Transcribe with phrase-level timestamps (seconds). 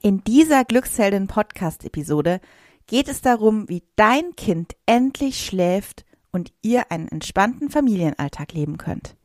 [0.00, 2.40] In dieser Glücksheldin-Podcast-Episode
[2.86, 9.16] geht es darum, wie dein Kind endlich schläft und ihr einen entspannten Familienalltag leben könnt.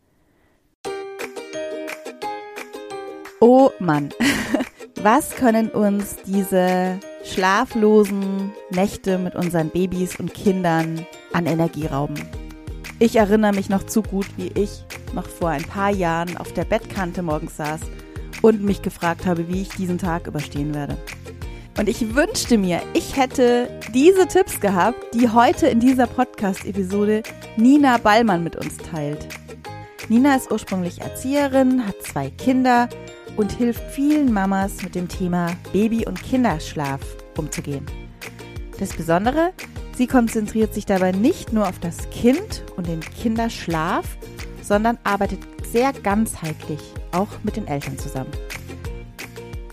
[3.40, 4.10] Oh Mann,
[5.04, 12.16] was können uns diese schlaflosen Nächte mit unseren Babys und Kindern an Energie rauben?
[12.98, 14.84] Ich erinnere mich noch zu gut, wie ich
[15.14, 17.82] noch vor ein paar Jahren auf der Bettkante morgens saß
[18.44, 20.98] und mich gefragt habe, wie ich diesen Tag überstehen werde.
[21.80, 27.24] Und ich wünschte mir, ich hätte diese Tipps gehabt, die heute in dieser Podcast-Episode
[27.58, 29.28] Nina Ballmann mit uns teilt.
[30.10, 32.90] Nina ist ursprünglich Erzieherin, hat zwei Kinder
[33.38, 37.00] und hilft vielen Mamas mit dem Thema Baby- und Kinderschlaf
[37.38, 37.86] umzugehen.
[38.78, 39.54] Das Besondere,
[39.96, 44.18] sie konzentriert sich dabei nicht nur auf das Kind und den Kinderschlaf,
[44.62, 45.40] sondern arbeitet
[45.72, 46.82] sehr ganzheitlich,
[47.14, 48.32] auch mit den Eltern zusammen.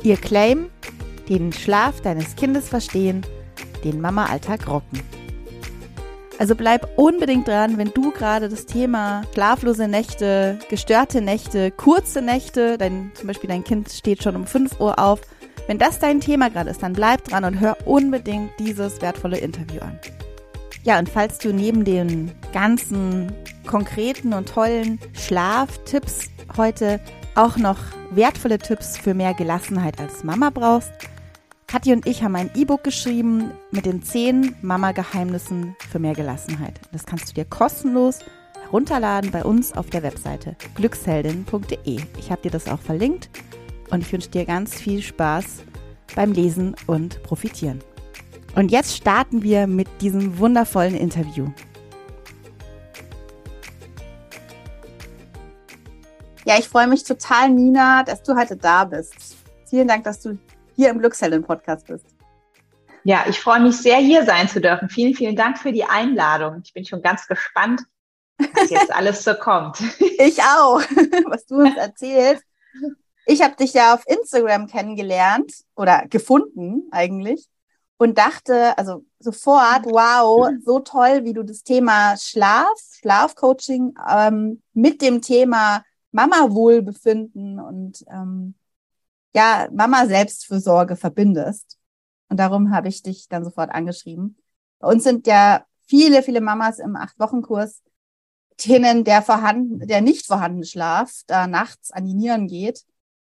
[0.02, 0.70] Ihr Claim,
[1.28, 3.22] den Schlaf deines Kindes verstehen,
[3.84, 5.00] den Mama-Alltag rocken.
[6.38, 12.78] Also bleib unbedingt dran, wenn du gerade das Thema schlaflose Nächte, gestörte Nächte, kurze Nächte,
[12.78, 15.20] dein, zum Beispiel dein Kind steht schon um 5 Uhr auf.
[15.66, 19.82] Wenn das dein Thema gerade ist, dann bleib dran und hör unbedingt dieses wertvolle Interview
[19.82, 19.98] an.
[20.82, 23.30] Ja, und falls du neben den ganzen
[23.66, 27.00] konkreten und tollen Schlaftipps heute
[27.34, 27.78] auch noch
[28.10, 30.92] wertvolle Tipps für mehr Gelassenheit als Mama brauchst,
[31.70, 36.80] Kathi und ich haben ein E-Book geschrieben mit den 10 Mama-Geheimnissen für mehr Gelassenheit.
[36.90, 38.18] Das kannst du dir kostenlos
[38.64, 42.00] herunterladen bei uns auf der Webseite glücksheldin.de.
[42.18, 43.30] Ich habe dir das auch verlinkt
[43.90, 45.62] und ich wünsche dir ganz viel Spaß
[46.16, 47.78] beim Lesen und Profitieren.
[48.56, 51.50] Und jetzt starten wir mit diesem wundervollen Interview.
[56.46, 59.36] Ja, ich freue mich total, Nina, dass du heute da bist.
[59.68, 60.38] Vielen Dank, dass du
[60.74, 62.06] hier im Glücksheldin-Podcast bist.
[63.04, 64.88] Ja, ich freue mich sehr, hier sein zu dürfen.
[64.88, 66.62] Vielen, vielen Dank für die Einladung.
[66.64, 67.82] Ich bin schon ganz gespannt,
[68.38, 69.78] was jetzt alles so kommt.
[70.22, 70.80] Ich auch,
[71.30, 72.44] was du uns erzählst.
[73.24, 77.46] Ich habe dich ja auf Instagram kennengelernt oder gefunden eigentlich
[77.96, 85.00] und dachte, also sofort, wow, so toll, wie du das Thema Schlaf, Schlafcoaching ähm, mit
[85.00, 85.82] dem Thema
[86.12, 88.54] Mama-Wohlbefinden und ähm,
[89.34, 91.78] ja, Mama-Selbstfürsorge verbindest.
[92.28, 94.36] Und darum habe ich dich dann sofort angeschrieben.
[94.78, 97.82] Bei uns sind ja viele, viele Mamas im Acht-Wochen-Kurs,
[98.64, 102.84] denen der vorhanden, der nicht vorhandene Schlaf da nachts an die Nieren geht.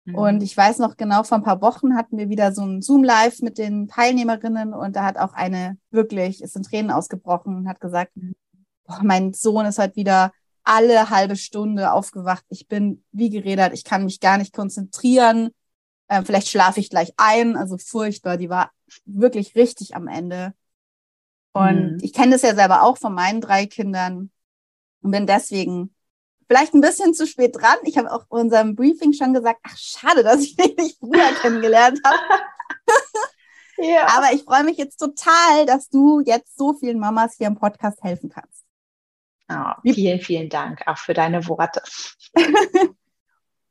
[0.05, 0.15] Mhm.
[0.15, 3.41] Und ich weiß noch genau, vor ein paar Wochen hatten wir wieder so ein Zoom-Live
[3.41, 7.81] mit den Teilnehmerinnen und da hat auch eine wirklich, ist in Tränen ausgebrochen und hat
[7.81, 8.35] gesagt, mhm.
[8.85, 10.33] boah, mein Sohn ist halt wieder
[10.65, 12.45] alle halbe Stunde aufgewacht.
[12.49, 15.51] Ich bin wie geredet, ich kann mich gar nicht konzentrieren.
[16.09, 17.57] Äh, vielleicht schlafe ich gleich ein.
[17.57, 18.37] Also furchtbar.
[18.37, 18.71] Die war
[19.05, 20.55] wirklich richtig am Ende.
[21.53, 21.99] Und mhm.
[22.01, 24.31] ich kenne das ja selber auch von meinen drei Kindern
[25.03, 25.95] und bin deswegen
[26.47, 27.77] vielleicht ein bisschen zu spät dran.
[27.85, 31.33] Ich habe auch in unserem Briefing schon gesagt, ach schade, dass ich dich nicht früher
[31.41, 32.19] kennengelernt habe.
[33.79, 34.07] ja.
[34.17, 38.03] Aber ich freue mich jetzt total, dass du jetzt so vielen Mamas hier im Podcast
[38.03, 38.52] helfen kannst.
[39.55, 41.83] Oh, vielen, vielen Dank auch für deine Worte.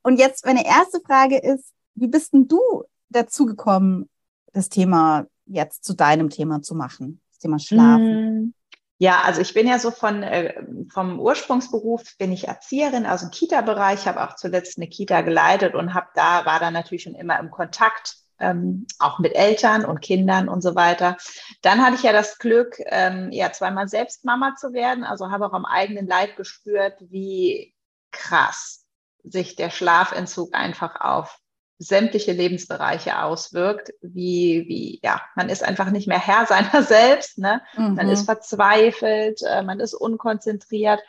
[0.02, 4.08] Und jetzt meine erste Frage ist, wie bist denn du dazu gekommen,
[4.52, 8.46] das Thema jetzt zu deinem Thema zu machen, das Thema Schlafen?
[8.46, 8.54] Mm.
[8.98, 10.54] Ja, also ich bin ja so von äh,
[10.92, 15.92] vom Ursprungsberuf bin ich Erzieherin aus dem Kita-Bereich, habe auch zuletzt eine Kita geleitet und
[15.92, 20.48] habe da war dann natürlich schon immer im Kontakt ähm, auch mit Eltern und Kindern
[20.48, 21.16] und so weiter.
[21.62, 25.46] Dann hatte ich ja das Glück, ähm, ja, zweimal selbst Mama zu werden, also habe
[25.46, 27.74] auch am eigenen Leib gespürt, wie
[28.10, 28.84] krass
[29.24, 31.38] sich der Schlafentzug einfach auf
[31.78, 37.62] sämtliche Lebensbereiche auswirkt, wie, wie, ja, man ist einfach nicht mehr Herr seiner selbst, ne?
[37.76, 37.94] Mhm.
[37.94, 41.00] Man ist verzweifelt, äh, man ist unkonzentriert.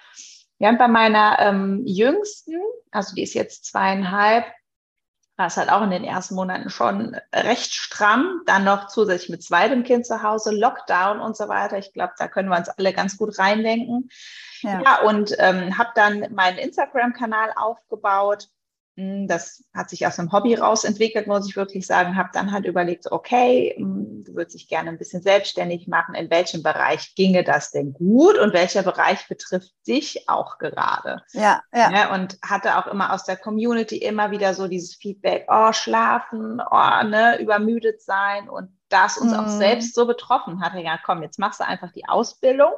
[0.59, 2.55] Ja, bei meiner ähm, Jüngsten,
[2.91, 4.45] also die ist jetzt zweieinhalb,
[5.35, 8.41] war es halt auch in den ersten Monaten schon recht stramm.
[8.45, 11.77] Dann noch zusätzlich mit zweitem Kind zu Hause, Lockdown und so weiter.
[11.77, 14.09] Ich glaube, da können wir uns alle ganz gut reindenken.
[14.62, 18.50] Ja, ja und ähm, habe dann meinen Instagram-Kanal aufgebaut
[18.95, 22.16] das hat sich aus einem Hobby raus entwickelt, muss ich wirklich sagen.
[22.16, 26.13] Habe dann halt überlegt, okay, hm, du würdest dich gerne ein bisschen selbstständig machen.
[26.13, 31.24] In welchem Bereich ginge das denn gut und welcher Bereich betrifft dich auch gerade?
[31.31, 31.92] Ja, ja.
[31.92, 36.62] ja und hatte auch immer aus der Community immer wieder so dieses Feedback, oh, schlafen,
[36.62, 39.39] oh, ne, übermüdet sein und das uns mhm.
[39.39, 40.80] auch selbst so betroffen hatte.
[40.80, 42.74] Ja, komm, jetzt machst du einfach die Ausbildung.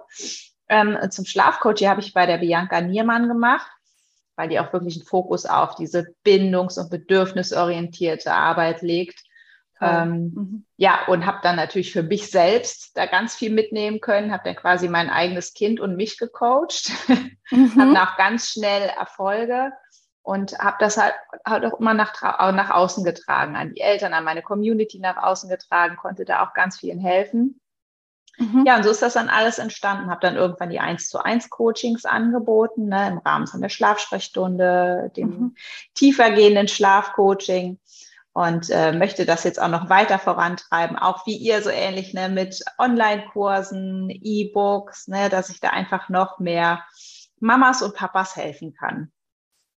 [0.69, 3.69] Ähm, zum Schlafcoach, habe ich bei der Bianca Niermann gemacht
[4.35, 9.23] weil die auch wirklich einen Fokus auf diese bindungs- und bedürfnisorientierte Arbeit legt.
[9.81, 10.65] Ähm, mhm.
[10.77, 14.55] Ja, und habe dann natürlich für mich selbst da ganz viel mitnehmen können, habe dann
[14.55, 16.91] quasi mein eigenes Kind und mich gecoacht,
[17.51, 17.79] mhm.
[17.79, 19.73] habe auch ganz schnell Erfolge
[20.21, 21.13] und habe das halt,
[21.45, 25.49] halt auch immer nach, nach außen getragen, an die Eltern, an meine Community nach außen
[25.49, 27.59] getragen, konnte da auch ganz vielen helfen.
[28.37, 28.65] Mhm.
[28.65, 30.09] Ja, und so ist das dann alles entstanden.
[30.09, 35.11] Habe dann irgendwann die 1 zu 1 Coachings angeboten, ne, im Rahmen von der Schlafsprechstunde,
[35.15, 35.55] dem mhm.
[35.93, 37.79] tiefergehenden Schlafcoaching
[38.33, 42.27] und äh, möchte das jetzt auch noch weiter vorantreiben, auch wie ihr so ähnlich ne,
[42.27, 46.83] mit Online-Kursen, E-Books, ne, dass ich da einfach noch mehr
[47.39, 49.11] Mamas und Papas helfen kann.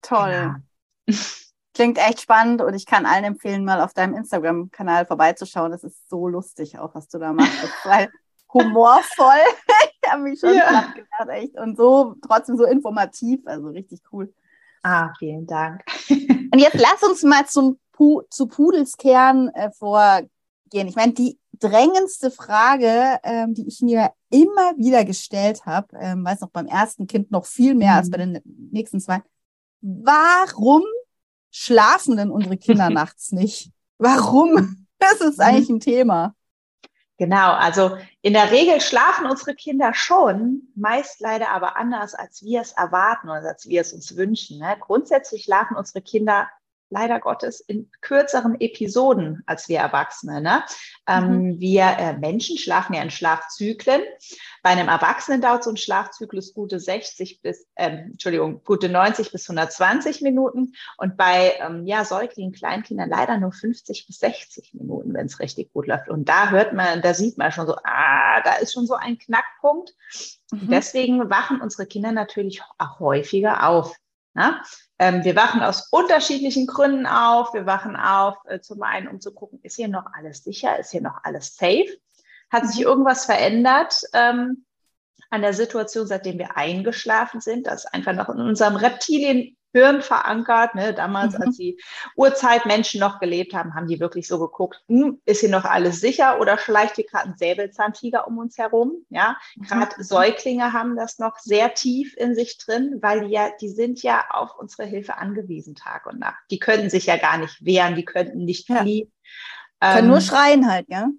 [0.02, 0.62] Toll.
[1.08, 1.18] Genau.
[1.74, 5.72] Klingt echt spannend und ich kann allen empfehlen, mal auf deinem Instagram-Kanal vorbeizuschauen.
[5.72, 7.52] Das ist so lustig auch, was du da machst.
[7.84, 8.10] Weil
[8.56, 9.44] humorvoll.
[10.02, 10.94] ich habe mich schon ja.
[10.94, 11.56] gedacht, echt.
[11.58, 14.34] Und so trotzdem so informativ, also richtig cool.
[14.82, 15.84] Ah, vielen Dank.
[16.10, 20.88] und jetzt lass uns mal zum Pu zu Pudelskern äh, vorgehen.
[20.88, 26.42] Ich meine, die drängendste Frage, ähm, die ich mir immer wieder gestellt habe, ähm, weiß
[26.42, 27.98] noch beim ersten Kind noch viel mehr mhm.
[27.98, 28.42] als bei den
[28.72, 29.22] nächsten zwei.
[29.82, 30.84] Warum
[31.52, 33.72] schlafen denn unsere Kinder nachts nicht?
[33.98, 34.86] Warum?
[35.00, 36.36] Das ist eigentlich ein Thema.
[37.18, 42.60] Genau, also in der Regel schlafen unsere Kinder schon, meist leider aber anders, als wir
[42.60, 44.60] es erwarten oder als wir es uns wünschen.
[44.60, 44.76] Ne?
[44.82, 46.50] Grundsätzlich schlafen unsere Kinder
[46.90, 50.42] leider Gottes in kürzeren Episoden als wir Erwachsene.
[50.42, 50.64] Ne?
[51.08, 51.60] Ähm, mhm.
[51.60, 54.02] wir äh, Menschen schlafen ja in Schlafzyklen.
[54.64, 59.50] Bei einem Erwachsenen dauert so ein Schlafzyklus gute 60 bis, ähm, Entschuldigung, gute 90 bis
[59.50, 65.26] 120 Minuten und bei ähm, ja, Säuglingen, Kleinkindern leider nur 50 bis 60 Minuten, wenn
[65.26, 66.10] es richtig gut läuft.
[66.10, 69.18] Und da hört man, da sieht man schon so, ah, da ist schon so ein
[69.18, 69.94] Knackpunkt.
[70.52, 70.70] Mhm.
[70.70, 73.96] Deswegen wachen unsere Kinder natürlich auch häufiger auf.
[74.36, 74.62] Ne?
[75.00, 77.54] Ähm, wir wachen aus unterschiedlichen Gründen auf.
[77.54, 80.92] Wir wachen auf, äh, zum einen, um zu gucken, ist hier noch alles sicher, ist
[80.92, 81.88] hier noch alles safe?
[82.52, 84.66] Hat sich irgendwas verändert ähm,
[85.30, 87.66] an der Situation, seitdem wir eingeschlafen sind?
[87.66, 90.74] Das ist einfach noch in unserem Reptilien Hirn verankert.
[90.74, 90.94] Ne?
[90.94, 91.42] Damals, mhm.
[91.44, 91.78] als die
[92.16, 96.40] Urzeitmenschen noch gelebt haben, haben die wirklich so geguckt, hm, ist hier noch alles sicher
[96.40, 99.06] oder schleicht hier gerade ein Säbelzahntiger um uns herum?
[99.10, 100.04] Ja, gerade mhm.
[100.04, 104.24] Säuglinge haben das noch sehr tief in sich drin, weil die ja, die sind ja
[104.30, 106.40] auf unsere Hilfe angewiesen Tag und Nacht.
[106.52, 109.12] Die können sich ja gar nicht wehren, die könnten nicht fliehen.
[109.82, 109.96] Ja.
[109.96, 111.10] Können ähm, nur schreien halt, ja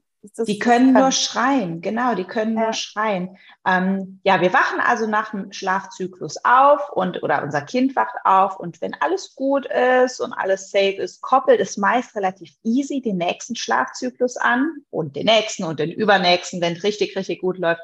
[0.46, 2.64] die können nur schreien, genau, die können ja.
[2.64, 3.36] nur schreien.
[3.66, 8.58] Ähm, ja, wir wachen also nach dem Schlafzyklus auf und oder unser Kind wacht auf
[8.58, 13.18] und wenn alles gut ist und alles safe ist, koppelt es meist relativ easy den
[13.18, 17.80] nächsten Schlafzyklus an und den nächsten und den übernächsten, wenn es richtig, richtig gut läuft.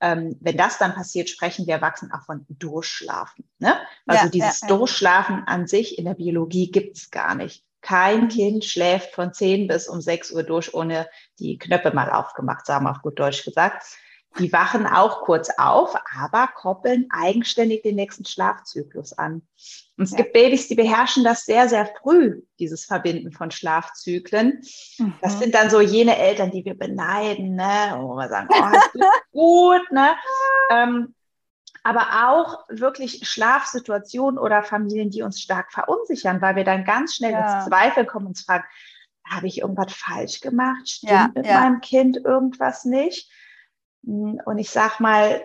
[0.00, 3.48] Ähm, wenn das dann passiert, sprechen wir Erwachsenen auch von Durchschlafen.
[3.58, 3.74] Ne?
[4.06, 7.64] Also ja, dieses ja, Durchschlafen an sich in der Biologie gibt es gar nicht.
[7.88, 8.28] Kein.
[8.28, 11.08] Kind schläft von 10 bis um 6 Uhr durch, ohne
[11.38, 13.82] die Knöpfe mal aufgemacht zu haben, auf gut Deutsch gesagt.
[14.38, 19.42] Die wachen auch kurz auf, aber koppeln eigenständig den nächsten Schlafzyklus an.
[19.96, 20.18] Und es ja.
[20.18, 24.62] gibt Babys, die beherrschen das sehr, sehr früh, dieses Verbinden von Schlafzyklen.
[24.98, 25.14] Mhm.
[25.22, 27.96] Das sind dann so jene Eltern, die wir beneiden, ne?
[28.00, 30.14] wo wir sagen, oh, ist gut, ne?
[30.70, 31.14] Ähm,
[31.88, 37.32] aber auch wirklich Schlafsituationen oder Familien, die uns stark verunsichern, weil wir dann ganz schnell
[37.32, 37.60] ja.
[37.60, 38.64] ins Zweifel kommen und uns fragen,
[39.26, 40.86] habe ich irgendwas falsch gemacht?
[40.86, 41.60] Stimmt ja, mit ja.
[41.60, 43.32] meinem Kind irgendwas nicht?
[44.02, 45.42] Und ich sage mal,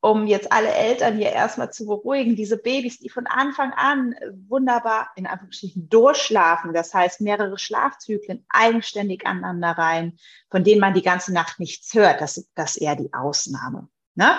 [0.00, 4.16] um jetzt alle Eltern hier erstmal zu beruhigen, diese Babys, die von Anfang an
[4.48, 10.18] wunderbar in Anführungsstrichen durchschlafen, das heißt mehrere Schlafzyklen eigenständig aneinander rein,
[10.50, 13.88] von denen man die ganze Nacht nichts hört, das, das ist eher die Ausnahme.
[14.16, 14.34] Ne?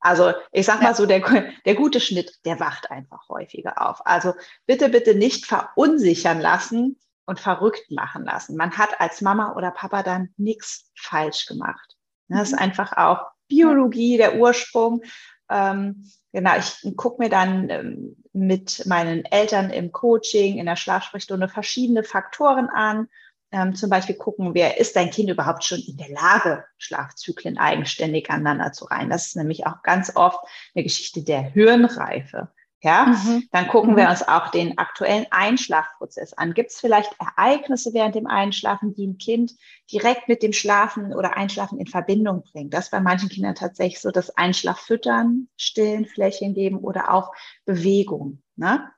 [0.00, 1.22] Also ich sag mal so, der,
[1.64, 4.04] der gute Schnitt, der wacht einfach häufiger auf.
[4.04, 4.34] Also
[4.66, 8.56] bitte, bitte nicht verunsichern lassen und verrückt machen lassen.
[8.56, 11.96] Man hat als Mama oder Papa dann nichts falsch gemacht.
[12.26, 12.38] Ne?
[12.38, 12.62] Das ist mhm.
[12.62, 15.02] einfach auch Biologie, der Ursprung.
[15.48, 21.48] Ähm, genau, ich gucke mir dann ähm, mit meinen Eltern im Coaching, in der Schlafsprechstunde
[21.48, 23.08] verschiedene Faktoren an
[23.52, 28.30] ähm, zum Beispiel gucken, wer ist dein Kind überhaupt schon in der Lage, Schlafzyklen eigenständig
[28.30, 29.10] aneinander zu reihen.
[29.10, 30.40] Das ist nämlich auch ganz oft
[30.74, 32.48] eine Geschichte der Hirnreife.
[32.84, 33.44] Ja, mhm.
[33.52, 33.96] dann gucken mhm.
[33.96, 36.52] wir uns auch den aktuellen Einschlafprozess an.
[36.52, 39.52] Gibt es vielleicht Ereignisse während dem Einschlafen, die ein Kind
[39.92, 42.70] direkt mit dem Schlafen oder Einschlafen in Verbindung bringen?
[42.70, 47.32] Das ist bei manchen Kindern tatsächlich so, das Einschlaffüttern, Stillen, Flächen geben oder auch
[47.64, 48.42] Bewegung.
[48.56, 48.90] Ne?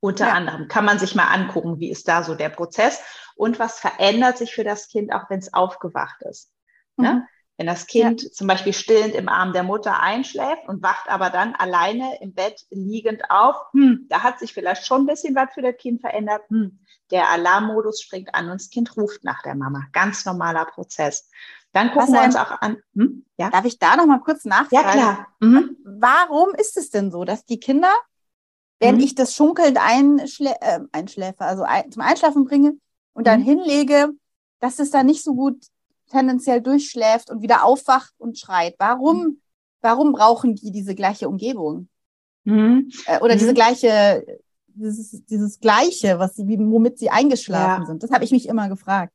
[0.00, 0.34] Unter ja.
[0.34, 3.00] anderem kann man sich mal angucken, wie ist da so der Prozess
[3.34, 6.52] und was verändert sich für das Kind, auch wenn es aufgewacht ist.
[6.96, 7.14] Ne?
[7.14, 7.22] Mhm.
[7.58, 8.30] Wenn das Kind ja.
[8.30, 12.64] zum Beispiel stillend im Arm der Mutter einschläft und wacht aber dann alleine im Bett
[12.70, 16.42] liegend auf, hm, da hat sich vielleicht schon ein bisschen was für das Kind verändert.
[16.50, 16.78] Hm,
[17.10, 19.82] der Alarmmodus springt an und das Kind ruft nach der Mama.
[19.92, 21.28] Ganz normaler Prozess.
[21.72, 22.76] Dann gucken wir uns auch an.
[22.94, 23.24] Hm?
[23.36, 23.50] Ja?
[23.50, 24.72] Darf ich da noch mal kurz nachfragen?
[24.72, 25.26] Ja, klar.
[25.40, 25.76] Mhm.
[25.84, 27.92] Warum ist es denn so, dass die Kinder,
[28.80, 29.00] wenn mhm.
[29.00, 32.74] ich das schunkelnd einschlä äh, einschläfe, also ein, zum Einschlafen bringe
[33.12, 33.44] und dann mhm.
[33.44, 34.10] hinlege,
[34.60, 35.56] dass es da nicht so gut
[36.10, 38.74] tendenziell durchschläft und wieder aufwacht und schreit?
[38.78, 39.40] Warum, mhm.
[39.80, 41.88] warum brauchen die diese gleiche Umgebung?
[42.44, 42.90] Mhm.
[43.06, 43.56] Äh, oder diese mhm.
[43.56, 44.26] gleiche,
[44.68, 47.86] dieses, dieses Gleiche, was sie, womit sie eingeschlafen ja.
[47.86, 48.02] sind?
[48.02, 49.12] Das habe ich mich immer gefragt.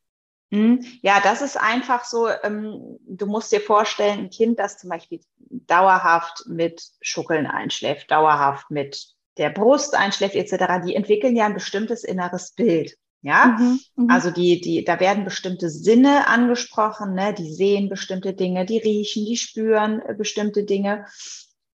[0.51, 0.85] Mhm.
[1.01, 5.21] Ja, das ist einfach so, ähm, du musst dir vorstellen, ein Kind, das zum Beispiel
[5.37, 12.03] dauerhaft mit Schuckeln einschläft, dauerhaft mit der Brust einschläft etc., die entwickeln ja ein bestimmtes
[12.03, 12.97] inneres Bild.
[13.25, 17.33] Ja, mhm, mhm, also die, die, da werden bestimmte Sinne angesprochen, ne?
[17.33, 21.05] die sehen bestimmte Dinge, die riechen, die spüren äh, bestimmte Dinge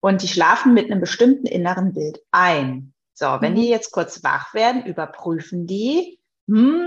[0.00, 2.92] und die schlafen mit einem bestimmten inneren Bild ein.
[3.14, 3.56] So, wenn mhm.
[3.56, 6.86] die jetzt kurz wach werden, überprüfen die, hm,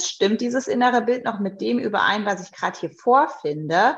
[0.00, 3.96] stimmt dieses innere Bild noch mit dem überein, was ich gerade hier vorfinde?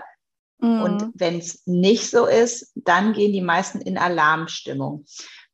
[0.58, 1.12] Und mhm.
[1.14, 5.04] wenn es nicht so ist, dann gehen die meisten in Alarmstimmung.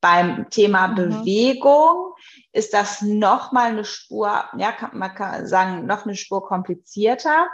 [0.01, 0.95] Beim Thema mhm.
[0.95, 2.15] Bewegung
[2.53, 7.49] ist das noch mal eine Spur, ja, kann, man kann sagen, noch eine Spur komplizierter,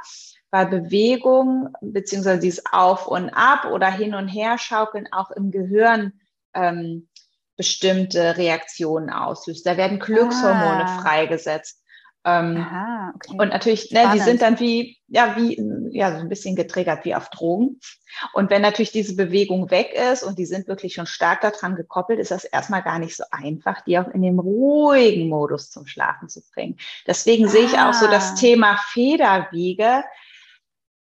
[0.51, 6.13] weil Bewegung beziehungsweise dieses Auf und Ab oder hin und her schaukeln auch im Gehirn
[6.55, 7.09] ähm,
[7.57, 9.67] bestimmte Reaktionen auslöst.
[9.67, 11.01] Da werden Glückshormone ah.
[11.01, 11.83] freigesetzt.
[12.27, 13.37] Ähm, Aha, okay.
[13.39, 15.63] Und natürlich, ne, die sind dann wie, ja, wie,
[15.97, 17.79] ja, so ein bisschen getriggert wie auf Drogen.
[18.33, 22.19] Und wenn natürlich diese Bewegung weg ist und die sind wirklich schon stark daran gekoppelt,
[22.19, 26.29] ist das erstmal gar nicht so einfach, die auch in den ruhigen Modus zum Schlafen
[26.29, 26.77] zu bringen.
[27.07, 27.49] Deswegen ah.
[27.49, 28.35] sehe ich auch so das ah.
[28.35, 30.03] Thema Federwiege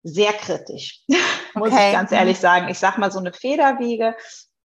[0.04, 1.02] sehr kritisch,
[1.54, 1.88] muss okay.
[1.88, 2.68] ich ganz ehrlich sagen.
[2.68, 4.14] Ich sag mal, so eine Federwiege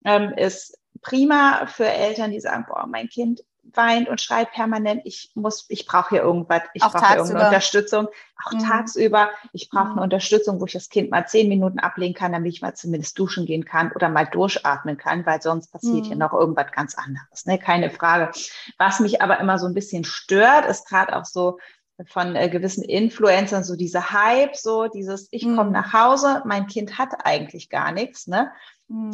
[0.04, 3.40] ähm, ist prima für Eltern, die sagen, boah, mein Kind
[3.74, 8.08] weint und schreit permanent, ich muss, ich brauche hier irgendwas, ich brauche hier irgendeine Unterstützung,
[8.44, 8.58] auch mhm.
[8.58, 9.30] tagsüber.
[9.52, 9.92] Ich brauche mhm.
[9.92, 13.18] eine Unterstützung, wo ich das Kind mal zehn Minuten ablegen kann, damit ich mal zumindest
[13.18, 16.08] duschen gehen kann oder mal durchatmen kann, weil sonst passiert mhm.
[16.08, 17.58] hier noch irgendwas ganz anderes, ne?
[17.58, 18.30] Keine Frage.
[18.78, 21.58] Was mich aber immer so ein bisschen stört, ist gerade auch so,
[22.06, 25.72] von äh, gewissen Influencern, so diese Hype, so dieses, ich komme mhm.
[25.72, 28.50] nach Hause, mein Kind hat eigentlich gar nichts, ne?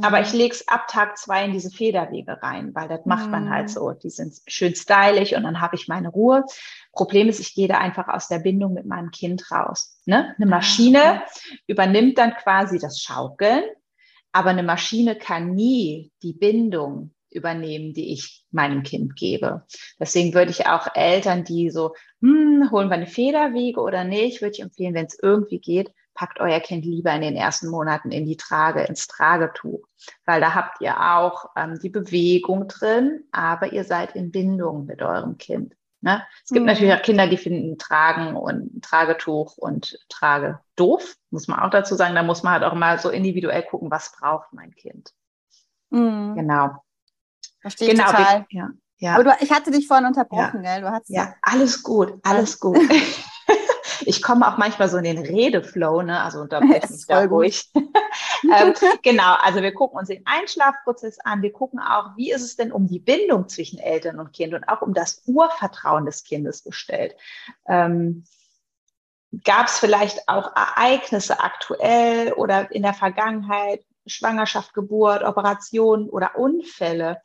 [0.03, 0.39] Aber ich mhm.
[0.39, 3.73] lege es ab Tag zwei in diese Federwege rein, weil das macht man halt mhm.
[3.73, 3.93] so.
[3.93, 6.45] Die sind schön stylisch und dann habe ich meine Ruhe.
[6.93, 10.01] Problem ist, ich gehe da einfach aus der Bindung mit meinem Kind raus.
[10.05, 10.35] Ne?
[10.37, 11.23] Eine ah, Maschine
[11.67, 13.63] übernimmt dann quasi das Schaukeln,
[14.33, 19.65] aber eine Maschine kann nie die Bindung übernehmen, die ich meinem Kind gebe.
[20.01, 24.55] Deswegen würde ich auch Eltern, die so, hm, holen wir eine Federwiege oder nicht, würde
[24.55, 28.27] ich empfehlen, wenn es irgendwie geht, packt euer Kind lieber in den ersten Monaten in
[28.27, 29.87] die Trage, ins Tragetuch,
[30.27, 35.01] weil da habt ihr auch ähm, die Bewegung drin, aber ihr seid in Bindung mit
[35.01, 35.77] eurem Kind.
[36.01, 36.25] Ne?
[36.45, 36.67] Es gibt mhm.
[36.67, 41.95] natürlich auch Kinder, die finden Tragen und Tragetuch und Trage doof, muss man auch dazu
[41.95, 42.17] sagen.
[42.17, 45.13] Da muss man halt auch mal so individuell gucken, was braucht mein Kind.
[45.91, 46.35] Mhm.
[46.35, 46.83] Genau.
[47.61, 48.45] Verstehe genau, total.
[48.51, 49.15] ja, ja.
[49.15, 50.75] Aber du, ich hatte dich vorhin unterbrochen, ja.
[50.75, 50.83] gell?
[50.83, 52.77] Du hast ja, alles gut, alles gut.
[54.09, 56.23] ich komme auch manchmal so in den Redeflow, ne?
[56.23, 57.71] also unterbreche mich da ruhig.
[57.75, 62.57] ähm, genau, also wir gucken uns den Einschlafprozess an, wir gucken auch, wie ist es
[62.57, 66.63] denn um die Bindung zwischen Eltern und Kind und auch um das Urvertrauen des Kindes
[66.63, 67.17] bestellt.
[67.67, 68.25] Ähm,
[69.45, 77.21] Gab es vielleicht auch Ereignisse aktuell oder in der Vergangenheit, Schwangerschaft, Geburt, Operation oder Unfälle,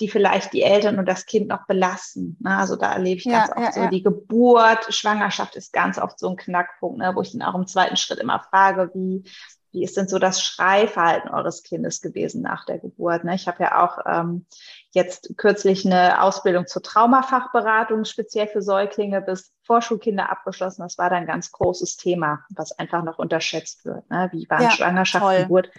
[0.00, 2.36] die vielleicht die Eltern und das Kind noch belasten.
[2.40, 2.56] Ne?
[2.56, 3.90] Also da erlebe ich ganz ja, oft ja, so, ja.
[3.90, 7.12] die Geburt, Schwangerschaft ist ganz oft so ein Knackpunkt, ne?
[7.14, 9.24] wo ich dann auch im zweiten Schritt immer frage, wie,
[9.72, 13.24] wie ist denn so das Schreiverhalten eures Kindes gewesen nach der Geburt?
[13.24, 13.34] Ne?
[13.34, 14.46] Ich habe ja auch ähm,
[14.90, 20.82] jetzt kürzlich eine Ausbildung zur Traumafachberatung speziell für Säuglinge bis Vorschulkinder abgeschlossen.
[20.82, 24.08] Das war dann ein ganz großes Thema, was einfach noch unterschätzt wird.
[24.10, 24.28] Ne?
[24.32, 25.42] Wie waren Schwangerschaft, toll.
[25.42, 25.70] Geburt?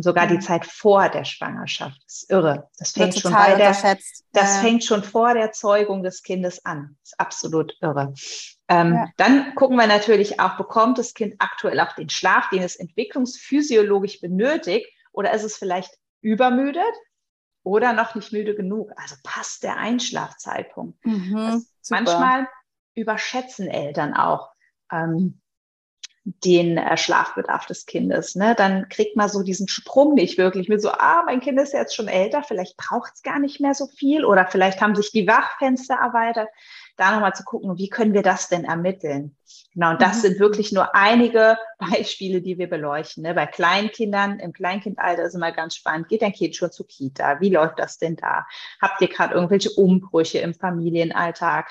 [0.00, 0.40] Und sogar die mhm.
[0.40, 2.00] Zeit vor der Schwangerschaft.
[2.06, 2.70] Das ist irre.
[2.78, 3.76] Das fängt schon bei der,
[4.32, 4.60] das ja.
[4.62, 6.96] fängt schon vor der Zeugung des Kindes an.
[7.02, 8.14] Das ist absolut irre.
[8.68, 9.08] Ähm, ja.
[9.18, 14.22] Dann gucken wir natürlich auch, bekommt das Kind aktuell auch den Schlaf, den es entwicklungsphysiologisch
[14.22, 16.94] benötigt, oder ist es vielleicht übermüdet
[17.62, 18.92] oder noch nicht müde genug?
[18.96, 21.04] Also passt der Einschlafzeitpunkt.
[21.04, 22.48] Mhm, manchmal
[22.94, 24.48] überschätzen Eltern auch
[24.90, 25.42] ähm,
[26.24, 28.34] den äh, Schlafbedarf des Kindes.
[28.34, 28.54] Ne?
[28.54, 31.94] Dann kriegt man so diesen Sprung nicht wirklich mit so, ah, mein Kind ist jetzt
[31.94, 35.26] schon älter, vielleicht braucht es gar nicht mehr so viel oder vielleicht haben sich die
[35.26, 36.48] Wachfenster erweitert.
[36.96, 39.34] da nochmal zu gucken, wie können wir das denn ermitteln?
[39.72, 40.20] Genau, und das mhm.
[40.20, 43.22] sind wirklich nur einige Beispiele, die wir beleuchten.
[43.22, 43.32] Ne?
[43.32, 47.40] Bei Kleinkindern, im Kleinkindalter ist immer ganz spannend, geht dein Kind schon zur Kita?
[47.40, 48.46] Wie läuft das denn da?
[48.82, 51.70] Habt ihr gerade irgendwelche Umbrüche im Familienalltag?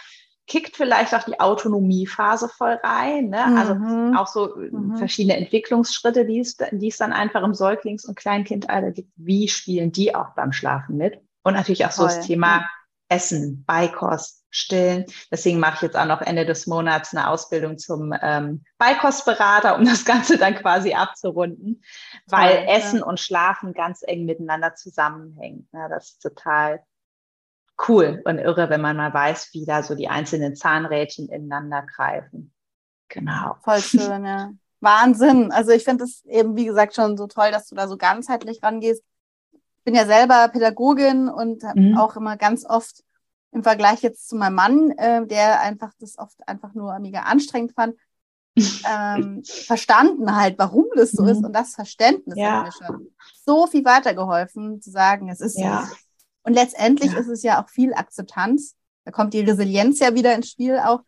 [0.50, 3.30] Kickt vielleicht auch die Autonomiephase voll rein.
[3.30, 3.58] Ne?
[3.58, 4.18] Also mhm.
[4.18, 4.98] Also auch so äh, mhm.
[4.98, 9.12] verschiedene Entwicklungsschritte, die es, die es dann einfach im Säuglings- und Kleinkindalter gibt.
[9.16, 11.22] Wie spielen die auch beim Schlafen mit?
[11.44, 12.70] Und natürlich auch so das Thema
[13.08, 15.06] Essen, Beikost, Stillen.
[15.32, 19.86] Deswegen mache ich jetzt auch noch Ende des Monats eine Ausbildung zum ähm, Beikostberater, um
[19.86, 21.84] das Ganze dann quasi abzurunden,
[22.28, 23.06] weil Toll, Essen ja.
[23.06, 25.68] und Schlafen ganz eng miteinander zusammenhängen.
[25.72, 26.84] Ja, das ist total
[27.88, 32.52] cool und irre, wenn man mal weiß, wie da so die einzelnen Zahnrädchen ineinander greifen.
[33.08, 33.56] Genau.
[33.64, 34.52] Voll schön, ja.
[34.82, 35.52] Wahnsinn.
[35.52, 38.64] Also ich finde es eben, wie gesagt, schon so toll, dass du da so ganzheitlich
[38.64, 39.04] rangehst.
[39.52, 41.98] Ich bin ja selber Pädagogin und mhm.
[41.98, 43.04] auch immer ganz oft
[43.52, 47.74] im Vergleich jetzt zu meinem Mann, äh, der einfach das oft einfach nur mega anstrengend
[47.74, 47.96] fand,
[48.88, 51.30] ähm, verstanden halt, warum das so mhm.
[51.30, 51.44] ist.
[51.44, 52.64] Und das Verständnis ja.
[52.64, 53.08] hat mir schon
[53.46, 55.86] so viel weitergeholfen, zu sagen, es ist ja.
[55.86, 55.96] so.
[56.50, 57.20] Und letztendlich ja.
[57.20, 58.76] ist es ja auch viel Akzeptanz.
[59.06, 61.02] Da kommt die Resilienz ja wieder ins Spiel auch.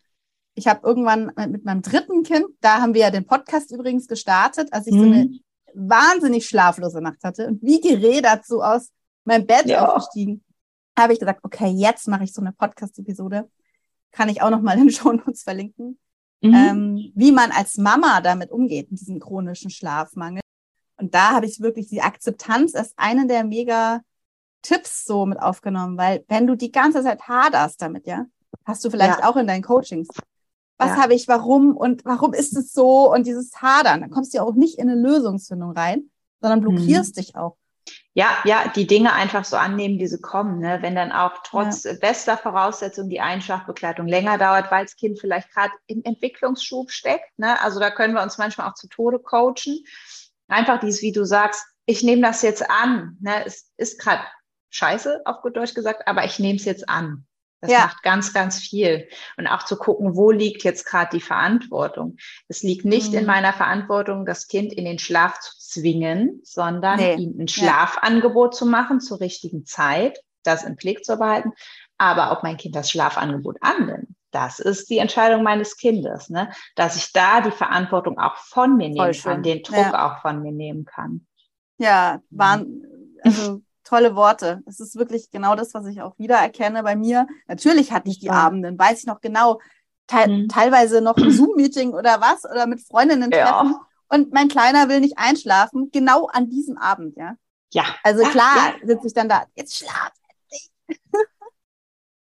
[0.54, 4.72] Ich habe irgendwann mit meinem dritten Kind, da haben wir ja den Podcast übrigens gestartet,
[4.72, 5.00] als ich mhm.
[5.00, 5.40] so eine
[5.74, 8.92] wahnsinnig schlaflose Nacht hatte und wie geredet so aus
[9.24, 9.84] meinem Bett ja.
[9.84, 10.44] aufgestiegen,
[10.96, 13.50] habe ich gesagt, okay, jetzt mache ich so eine Podcast-Episode.
[14.12, 15.98] Kann ich auch noch mal in den Shownotes verlinken.
[16.42, 16.54] Mhm.
[16.54, 20.42] Ähm, wie man als Mama damit umgeht, mit diesem chronischen Schlafmangel.
[20.98, 24.02] Und da habe ich wirklich die Akzeptanz als eine der mega
[24.62, 28.26] Tipps so mit aufgenommen, weil wenn du die ganze Zeit haderst damit, ja,
[28.66, 29.30] hast du vielleicht ja.
[29.30, 30.08] auch in deinen Coachings.
[30.78, 31.04] Was ja.
[31.04, 34.44] habe ich, warum und warum ist es so und dieses Hadern, dann kommst du ja
[34.44, 36.10] auch nicht in eine Lösungsfindung rein,
[36.42, 37.22] sondern blockierst mhm.
[37.22, 37.58] dich auch.
[38.14, 40.60] Ja, ja, die Dinge einfach so annehmen, wie sie kommen.
[40.60, 40.80] Ne?
[40.82, 41.94] Wenn dann auch trotz ja.
[41.94, 47.38] bester Voraussetzung die Einschlafbegleitung länger dauert, weil das Kind vielleicht gerade im Entwicklungsschub steckt.
[47.38, 47.60] Ne?
[47.62, 49.84] Also da können wir uns manchmal auch zu Tode coachen.
[50.48, 53.18] Einfach dieses, wie du sagst, ich nehme das jetzt an.
[53.22, 53.46] Ne?
[53.46, 54.24] Es ist gerade
[54.72, 57.26] scheiße, auf gut Deutsch gesagt, aber ich nehme es jetzt an.
[57.62, 57.80] Das ja.
[57.82, 59.08] macht ganz, ganz viel.
[59.38, 62.18] Und auch zu gucken, wo liegt jetzt gerade die Verantwortung.
[62.48, 63.20] Es liegt nicht mhm.
[63.20, 67.16] in meiner Verantwortung, das Kind in den Schlaf zu zwingen, sondern nee.
[67.16, 68.58] ihm ein Schlafangebot ja.
[68.58, 71.52] zu machen zur richtigen Zeit, das im Blick zu behalten.
[72.00, 76.52] Aber ob mein Kind das Schlafangebot annimmt, das ist die Entscheidung meines Kindes, ne?
[76.76, 80.08] dass ich da die Verantwortung auch von mir nehmen kann, den Druck ja.
[80.08, 81.28] auch von mir nehmen kann.
[81.78, 82.84] Ja, waren,
[83.22, 84.62] also tolle Worte.
[84.66, 87.28] Es ist wirklich genau das, was ich auch wiedererkenne bei mir.
[87.48, 88.34] Natürlich hatte ich die ja.
[88.34, 89.60] Abenden, weiß ich noch genau,
[90.08, 90.48] te mhm.
[90.48, 93.72] teilweise noch ein Zoom-Meeting oder was oder mit Freundinnen treffen.
[93.72, 93.88] Ja.
[94.10, 97.36] Und mein Kleiner will nicht einschlafen, genau an diesem Abend, ja.
[97.74, 97.86] Ja.
[98.04, 98.88] Also klar ja.
[98.88, 100.72] sitze ich dann da, jetzt schlaf endlich.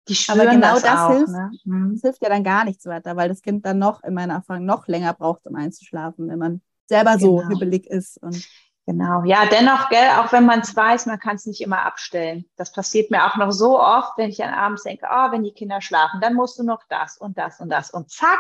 [0.09, 1.51] Die Aber genau das, das auch, hilft, ne?
[1.65, 1.91] mhm.
[1.93, 4.65] das hilft ja dann gar nichts weiter, weil das Kind dann noch in meiner Erfahrung
[4.65, 7.41] noch länger braucht, um einzuschlafen, wenn man selber genau.
[7.41, 8.17] so hibbelig ist.
[8.23, 8.47] Und
[8.87, 12.45] Genau, ja, dennoch, gell, auch wenn man es weiß, man kann es nicht immer abstellen.
[12.55, 15.51] Das passiert mir auch noch so oft, wenn ich dann abends denke, oh, wenn die
[15.51, 17.91] Kinder schlafen, dann musst du noch das und das und das.
[17.91, 18.39] Und zack,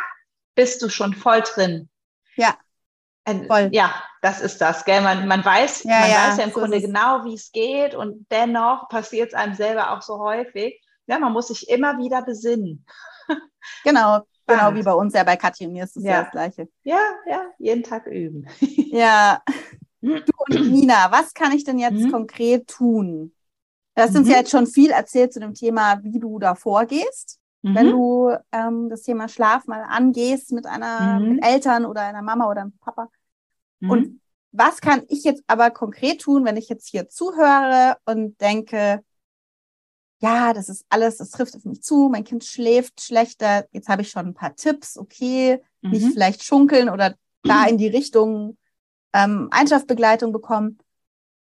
[0.55, 1.89] bist du schon voll drin.
[2.37, 2.55] Ja.
[3.25, 3.71] Voll.
[3.73, 5.01] Ja, das ist das, gell?
[5.01, 7.93] Man, man weiß, ja, man ja, weiß ja im so Grunde genau, wie es geht
[7.93, 10.81] und dennoch passiert es einem selber auch so häufig.
[11.07, 12.85] Ja, man muss sich immer wieder besinnen.
[13.83, 16.11] Genau, genau wie bei uns ja bei Katja und mir ist es ja.
[16.11, 16.69] ja das Gleiche.
[16.83, 18.47] Ja, ja, jeden Tag üben.
[18.59, 19.41] Ja.
[20.01, 22.11] Du und Nina, was kann ich denn jetzt mhm.
[22.11, 23.33] konkret tun?
[23.95, 24.19] Du hast mhm.
[24.19, 27.75] uns ja jetzt schon viel erzählt zu dem Thema, wie du da vorgehst, mhm.
[27.75, 31.33] wenn du ähm, das Thema Schlaf mal angehst mit einer mhm.
[31.33, 33.09] mit Eltern oder einer Mama oder einem Papa.
[33.79, 33.89] Mhm.
[33.89, 39.03] Und was kann ich jetzt aber konkret tun, wenn ich jetzt hier zuhöre und denke,
[40.19, 44.01] ja, das ist alles, das trifft auf mich zu, mein Kind schläft schlechter, jetzt habe
[44.01, 46.11] ich schon ein paar Tipps, okay, nicht mhm.
[46.11, 48.57] vielleicht schunkeln oder da in die Richtung
[49.17, 50.77] ähm, Einschlafbegleitung bekommen.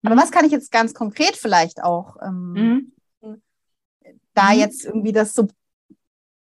[0.02, 0.20] Aber mhm.
[0.20, 3.42] was kann ich jetzt ganz konkret vielleicht auch ähm, mhm.
[4.34, 4.58] da mhm.
[4.58, 5.48] jetzt irgendwie das so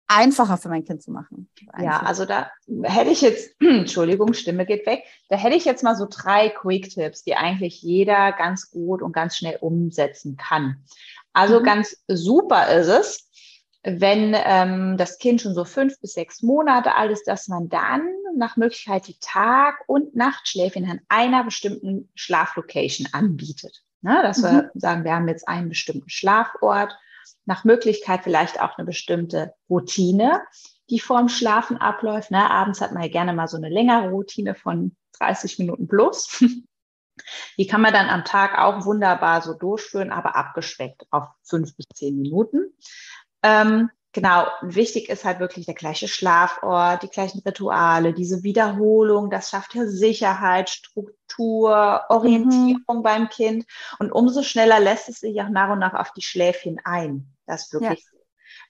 [0.07, 1.49] einfacher für mein Kind zu machen?
[1.81, 2.51] Ja, also da
[2.83, 7.23] hätte ich jetzt, Entschuldigung, Stimme geht weg, da hätte ich jetzt mal so drei Quick-Tipps,
[7.23, 10.83] die eigentlich jeder ganz gut und ganz schnell umsetzen kann.
[11.33, 11.63] Also mhm.
[11.63, 13.29] ganz super ist es,
[13.83, 18.01] wenn ähm, das Kind schon so fünf bis sechs Monate alt ist, dass man dann
[18.38, 23.84] nach Möglichkeit die Tag- und Nachtschläfchen an einer bestimmten Schlaflocation anbietet.
[24.02, 24.43] Ne, dass mhm.
[24.43, 26.95] wir sagen, wir haben jetzt einen bestimmten Schlafort,
[27.45, 30.41] nach Möglichkeit vielleicht auch eine bestimmte Routine,
[30.89, 32.32] die vorm Schlafen abläuft.
[32.32, 36.43] Ne, abends hat man ja gerne mal so eine längere Routine von 30 Minuten plus.
[37.58, 41.86] Die kann man dann am Tag auch wunderbar so durchführen, aber abgeschweckt auf fünf bis
[41.93, 42.74] zehn Minuten.
[43.41, 49.49] Ähm, genau, wichtig ist halt wirklich der gleiche Schlafort, die gleichen Rituale, diese Wiederholung, das
[49.49, 53.04] schafft ja Sicherheit, Struktur, Orientierung mhm.
[53.04, 53.65] beim Kind.
[53.99, 57.36] Und umso schneller lässt es sich auch nach und nach auf die Schläfchen ein.
[57.45, 58.04] Das wirklich.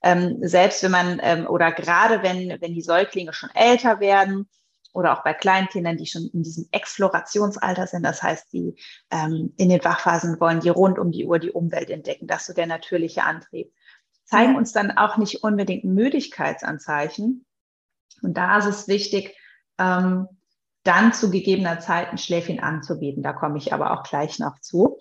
[0.04, 0.12] Ja.
[0.12, 4.50] Ähm, selbst wenn man ähm, oder gerade wenn, wenn die Säuglinge schon älter werden,
[4.94, 8.04] oder auch bei Kleinkindern, die schon in diesem Explorationsalter sind.
[8.04, 8.76] Das heißt, die
[9.12, 12.28] ähm, in den Wachphasen wollen, die rund um die Uhr die Umwelt entdecken.
[12.28, 13.74] Das ist so der natürliche Antrieb.
[14.26, 17.46] Zeigen uns dann auch nicht unbedingt Müdigkeitsanzeichen.
[18.22, 19.36] Und da ist es wichtig,
[19.78, 20.28] ähm,
[20.84, 23.24] dann zu gegebener Zeit ein Schläfchen anzubieten.
[23.24, 25.00] Da komme ich aber auch gleich noch zu.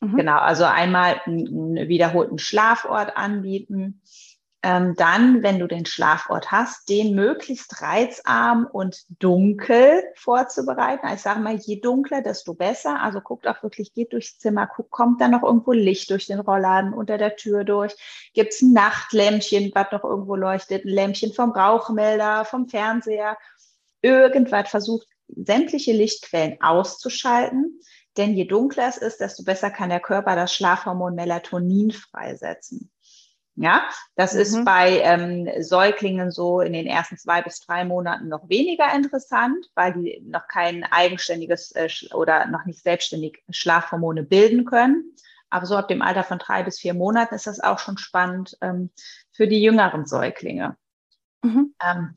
[0.00, 0.16] Mhm.
[0.16, 4.02] Genau, also einmal einen wiederholten Schlafort anbieten
[4.64, 11.04] ähm, dann, wenn du den Schlafort hast, den möglichst reizarm und dunkel vorzubereiten.
[11.04, 13.00] Also ich sage mal, je dunkler, desto besser.
[13.02, 16.38] Also guckt auch wirklich, geht durchs Zimmer, guckt, kommt da noch irgendwo Licht durch den
[16.38, 17.94] Rollladen unter der Tür durch?
[18.34, 20.84] Gibt es ein Nachtlämpchen, was noch irgendwo leuchtet?
[20.84, 23.36] Ein Lämpchen vom Rauchmelder, vom Fernseher?
[24.00, 27.80] Irgendwas versucht, sämtliche Lichtquellen auszuschalten.
[28.16, 32.90] Denn je dunkler es ist, desto besser kann der Körper das Schlafhormon Melatonin freisetzen.
[33.54, 33.86] Ja,
[34.16, 34.40] das mhm.
[34.40, 39.70] ist bei ähm, Säuglingen so in den ersten zwei bis drei Monaten noch weniger interessant,
[39.74, 45.14] weil die noch kein eigenständiges äh, oder noch nicht selbstständig Schlafhormone bilden können.
[45.50, 48.56] Aber so ab dem Alter von drei bis vier Monaten ist das auch schon spannend
[48.62, 48.90] ähm,
[49.32, 50.78] für die jüngeren Säuglinge.
[51.42, 51.74] Mhm.
[51.84, 52.14] Ähm,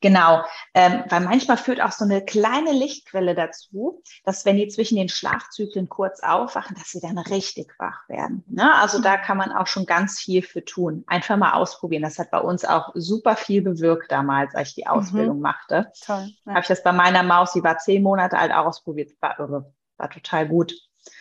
[0.00, 4.96] genau, ähm, weil manchmal führt auch so eine kleine Lichtquelle dazu, dass wenn die zwischen
[4.96, 8.44] den Schlafzyklen kurz aufwachen, dass sie dann richtig wach werden.
[8.46, 8.72] Ne?
[8.76, 9.02] Also mhm.
[9.02, 11.04] da kann man auch schon ganz viel für tun.
[11.08, 12.02] Einfach mal ausprobieren.
[12.02, 14.90] Das hat bei uns auch super viel bewirkt damals, als ich die mhm.
[14.90, 15.42] Ausbildung mhm.
[15.42, 15.90] machte.
[16.04, 16.28] Toll.
[16.46, 16.52] Ja.
[16.52, 19.10] Habe ich das bei meiner Maus, die war zehn Monate alt, ausprobiert.
[19.20, 19.72] War irre.
[19.96, 20.72] War total gut.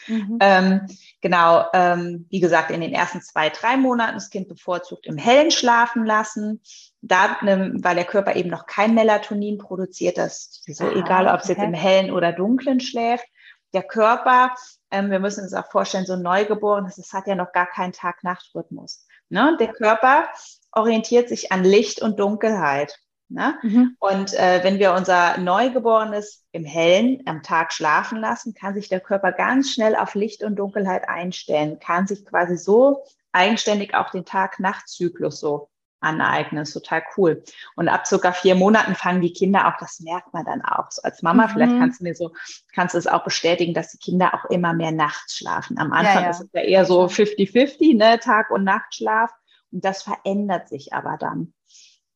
[0.08, 0.38] Mhm.
[0.40, 0.88] Ähm,
[1.22, 5.52] genau, ähm, wie gesagt, in den ersten zwei, drei Monaten das Kind bevorzugt im Hellen
[5.52, 6.62] schlafen lassen.
[7.02, 11.28] Da, ähm, weil der Körper eben noch kein Melatonin produziert, das ist so ah, egal,
[11.28, 11.54] ob es okay.
[11.54, 13.26] jetzt im Hellen oder Dunklen schläft.
[13.74, 14.56] Der Körper,
[14.92, 17.94] ähm, wir müssen uns auch vorstellen, so ein Neugeborenes, das hat ja noch gar keinen
[17.94, 19.06] Tag-Nacht-Rhythmus.
[19.30, 19.58] Ne?
[19.60, 20.28] Der Körper
[20.72, 23.00] orientiert sich an Licht und Dunkelheit.
[23.30, 23.58] Ne?
[23.62, 23.98] Mhm.
[24.00, 29.02] Und äh, wenn wir unser Neugeborenes im Hellen am Tag schlafen lassen, kann sich der
[29.02, 34.24] Körper ganz schnell auf Licht und Dunkelheit einstellen, kann sich quasi so eigenständig auch den
[34.24, 36.60] Tag-Nacht-Zyklus so aneignen.
[36.62, 37.44] Das ist total cool.
[37.76, 40.90] Und ab circa vier Monaten fangen die Kinder auch, das merkt man dann auch.
[40.92, 41.52] So als Mama, mhm.
[41.52, 42.32] vielleicht kannst du mir so,
[42.74, 45.78] kannst du es auch bestätigen, dass die Kinder auch immer mehr nachts schlafen.
[45.78, 46.30] Am Anfang ja, ja.
[46.30, 49.32] ist es ja eher so 50-50, ne, Tag- und Nachtschlaf.
[49.72, 51.54] Und das verändert sich aber dann.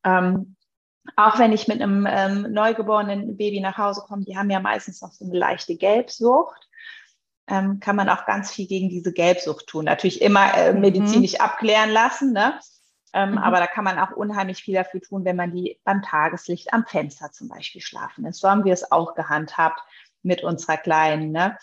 [0.03, 0.55] Ähm,
[1.15, 5.01] auch wenn ich mit einem ähm, neugeborenen Baby nach Hause komme, die haben ja meistens
[5.01, 6.69] noch so eine leichte Gelbsucht,
[7.47, 9.85] ähm, kann man auch ganz viel gegen diese Gelbsucht tun.
[9.85, 10.81] Natürlich immer äh, mhm.
[10.81, 11.41] medizinisch mhm.
[11.41, 12.59] abklären lassen, ne?
[13.13, 13.37] Ähm, mhm.
[13.39, 16.85] Aber da kann man auch unheimlich viel dafür tun, wenn man die beim Tageslicht am
[16.85, 18.39] Fenster zum Beispiel schlafen lässt.
[18.39, 19.81] So haben wir es auch gehandhabt
[20.23, 21.31] mit unserer Kleinen.
[21.31, 21.57] Ne?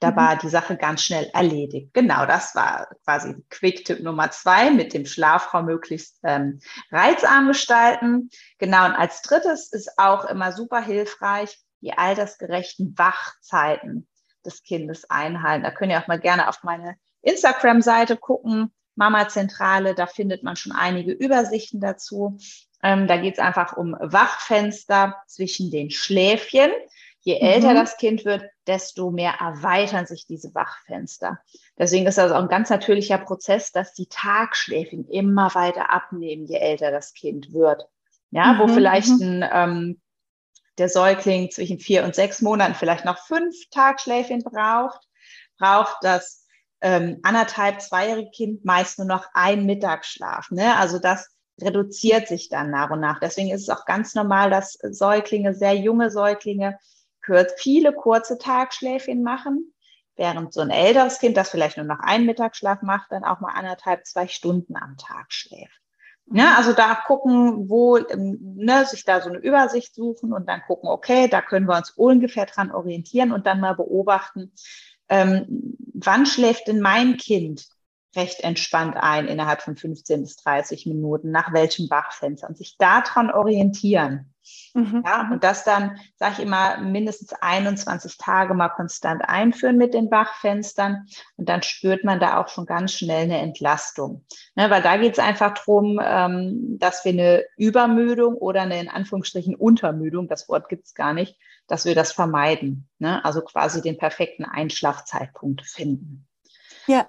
[0.00, 0.16] Da mhm.
[0.16, 1.94] war die Sache ganz schnell erledigt.
[1.94, 6.60] Genau, das war quasi Quick-Tipp Nummer zwei, mit dem Schlafraum möglichst ähm,
[6.90, 8.30] reizarm gestalten.
[8.58, 14.08] Genau, und als drittes ist auch immer super hilfreich, die altersgerechten Wachzeiten
[14.44, 15.64] des Kindes einhalten.
[15.64, 20.56] Da könnt ihr auch mal gerne auf meine Instagram-Seite gucken, Mama Zentrale, da findet man
[20.56, 22.38] schon einige Übersichten dazu.
[22.82, 26.70] Ähm, da geht es einfach um Wachfenster zwischen den Schläfchen.
[27.22, 27.76] Je älter mhm.
[27.76, 31.38] das Kind wird, desto mehr erweitern sich diese Wachfenster.
[31.78, 36.56] Deswegen ist das auch ein ganz natürlicher Prozess, dass die Tagschläfchen immer weiter abnehmen, je
[36.56, 37.86] älter das Kind wird.
[38.30, 38.58] Ja, mhm.
[38.58, 39.42] wo vielleicht mhm.
[39.42, 40.00] ein, ähm,
[40.78, 45.00] der Säugling zwischen vier und sechs Monaten vielleicht noch fünf Tagschläfchen braucht,
[45.58, 46.46] braucht das
[46.80, 50.50] ähm, anderthalb, zweijährige Kind meist nur noch ein Mittagsschlaf.
[50.50, 50.74] Ne?
[50.76, 51.28] Also das
[51.60, 53.20] reduziert sich dann nach und nach.
[53.20, 56.78] Deswegen ist es auch ganz normal, dass Säuglinge, sehr junge Säuglinge,
[57.56, 59.72] viele kurze Tagschläfchen machen,
[60.16, 63.52] während so ein älteres Kind, das vielleicht nur noch einen Mittagsschlaf macht, dann auch mal
[63.54, 65.80] anderthalb, zwei Stunden am Tag schläft.
[66.32, 70.48] Ja, ne, also da gucken, wo, ähm, ne, sich da so eine Übersicht suchen und
[70.48, 74.52] dann gucken, okay, da können wir uns ungefähr dran orientieren und dann mal beobachten,
[75.08, 77.66] ähm, wann schläft denn mein Kind
[78.16, 83.30] recht entspannt ein innerhalb von 15 bis 30 Minuten, nach welchem Wachfenster und sich daran
[83.30, 84.34] orientieren.
[84.74, 85.02] Mhm.
[85.04, 90.10] Ja, und das dann, sage ich immer, mindestens 21 Tage mal konstant einführen mit den
[90.10, 91.06] Wachfenstern.
[91.36, 94.24] Und dann spürt man da auch schon ganz schnell eine Entlastung.
[94.54, 98.88] Ne, weil da geht es einfach darum, ähm, dass wir eine Übermüdung oder eine in
[98.88, 101.36] Anführungsstrichen Untermüdung, das Wort gibt es gar nicht,
[101.66, 102.88] dass wir das vermeiden.
[102.98, 103.24] Ne?
[103.24, 106.26] Also quasi den perfekten Einschlafzeitpunkt finden.
[106.86, 107.08] Ja.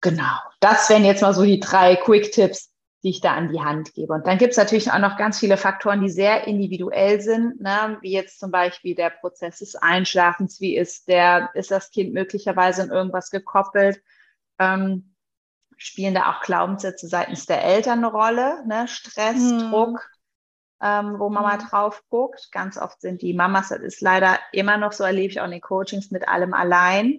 [0.00, 0.36] Genau.
[0.58, 2.71] Das wären jetzt mal so die drei Quick-Tipps
[3.02, 4.12] die ich da an die Hand gebe.
[4.12, 7.98] Und dann gibt es natürlich auch noch ganz viele Faktoren, die sehr individuell sind, ne?
[8.00, 12.82] wie jetzt zum Beispiel der Prozess des Einschlafens, wie ist der, ist das Kind möglicherweise
[12.82, 14.00] in irgendwas gekoppelt,
[14.60, 15.14] ähm,
[15.76, 18.86] spielen da auch Glaubenssätze seitens der Eltern eine Rolle, ne?
[18.86, 19.70] Stress, hm.
[19.70, 20.08] Druck,
[20.80, 21.68] ähm, wo Mama hm.
[21.68, 22.50] drauf guckt.
[22.52, 25.50] Ganz oft sind die Mamas, das ist leider immer noch so, erlebe ich auch in
[25.50, 27.18] den Coachings mit allem allein,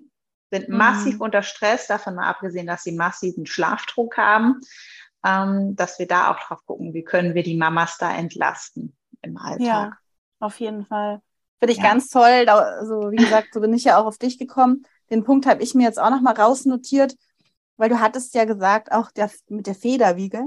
[0.50, 0.78] sind hm.
[0.78, 4.62] massiv unter Stress, davon mal abgesehen, dass sie massiven Schlafdruck haben
[5.24, 9.38] ähm, dass wir da auch drauf gucken, wie können wir die Mamas da entlasten im
[9.38, 9.62] Alltag.
[9.66, 9.92] Ja,
[10.40, 11.22] auf jeden Fall.
[11.60, 11.84] Finde ich ja.
[11.84, 12.46] ganz toll.
[12.50, 14.84] Also, wie gesagt, so bin ich ja auch auf dich gekommen.
[15.10, 17.16] Den Punkt habe ich mir jetzt auch nochmal rausnotiert,
[17.78, 20.46] weil du hattest ja gesagt, auch der, mit der Federwiege,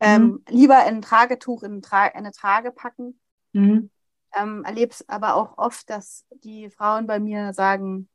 [0.00, 0.44] ähm, mhm.
[0.48, 3.20] lieber ein Tragetuch in eine Trage packen.
[3.52, 3.90] Mhm.
[4.34, 8.08] Ähm, erlebst aber auch oft, dass die Frauen bei mir sagen,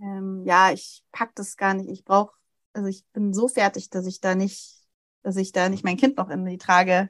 [0.00, 2.34] ähm, ja, ich pack das gar nicht, ich brauche,
[2.72, 4.81] also ich bin so fertig, dass ich da nicht
[5.22, 7.08] dass ich da nicht mein Kind noch in die Trage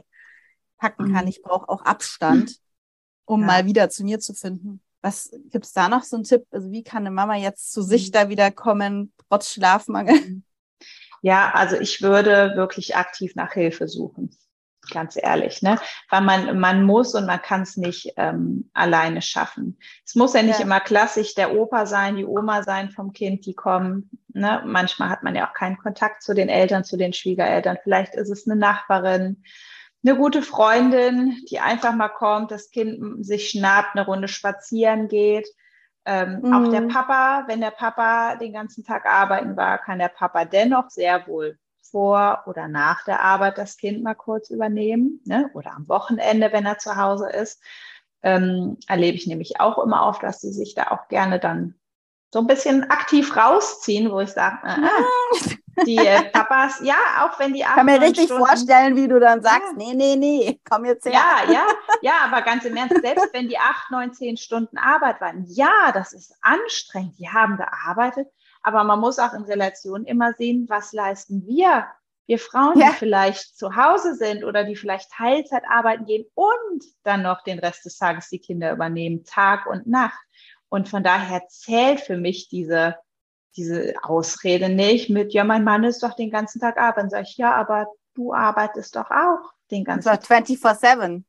[0.78, 1.24] packen kann.
[1.24, 1.30] Mhm.
[1.30, 2.56] Ich brauche auch Abstand,
[3.24, 3.46] um ja.
[3.46, 4.82] mal wieder zu mir zu finden.
[5.00, 6.44] Was gibt's da noch so einen Tipp?
[6.50, 8.12] Also wie kann eine Mama jetzt zu sich mhm.
[8.12, 10.42] da wieder kommen, trotz Schlafmangel?
[11.24, 14.36] Ja, also ich würde wirklich aktiv nach Hilfe suchen
[14.90, 15.78] ganz ehrlich, ne?
[16.10, 19.78] Weil man, man muss und man kann es nicht ähm, alleine schaffen.
[20.04, 20.64] Es muss ja nicht ja.
[20.64, 24.10] immer klassisch der Opa sein, die Oma sein vom Kind, die kommen.
[24.28, 24.62] Ne?
[24.66, 27.78] Manchmal hat man ja auch keinen Kontakt zu den Eltern, zu den Schwiegereltern.
[27.82, 29.42] Vielleicht ist es eine Nachbarin,
[30.04, 35.48] eine gute Freundin, die einfach mal kommt, das Kind sich schnappt, eine Runde spazieren geht.
[36.04, 36.52] Ähm, mhm.
[36.52, 36.88] Auch der mhm.
[36.88, 41.56] Papa, wenn der Papa den ganzen Tag arbeiten war, kann der Papa dennoch sehr wohl
[41.92, 45.50] vor oder nach der Arbeit das Kind mal kurz übernehmen ne?
[45.54, 47.62] oder am Wochenende, wenn er zu Hause ist.
[48.24, 51.74] Ähm, erlebe ich nämlich auch immer oft, dass sie sich da auch gerne dann
[52.32, 57.38] so ein bisschen aktiv rausziehen, wo ich sage, äh, äh, die äh, Papas, ja, auch
[57.38, 59.76] wenn die acht, Ich kann mir richtig Stunden, vorstellen, wie du dann sagst, ja.
[59.76, 61.12] nee, nee, nee, komm jetzt her.
[61.12, 61.66] Ja, ja,
[62.02, 65.92] ja, aber ganz im Ernst, selbst wenn die acht, neun, zehn Stunden Arbeit waren, ja,
[65.92, 68.28] das ist anstrengend, die haben gearbeitet,
[68.62, 71.86] aber man muss auch in Relation immer sehen, was leisten wir,
[72.26, 72.90] wir Frauen, ja.
[72.90, 77.58] die vielleicht zu Hause sind oder die vielleicht Teilzeit arbeiten gehen und dann noch den
[77.58, 80.20] Rest des Tages die Kinder übernehmen, Tag und Nacht.
[80.68, 82.96] Und von daher zählt für mich diese,
[83.56, 87.10] diese Ausrede nicht mit, ja, mein Mann ist doch den ganzen Tag arbeiten.
[87.10, 90.22] Sag ich, ja, aber du arbeitest doch auch den ganzen Tag.
[90.22, 91.24] 24-7.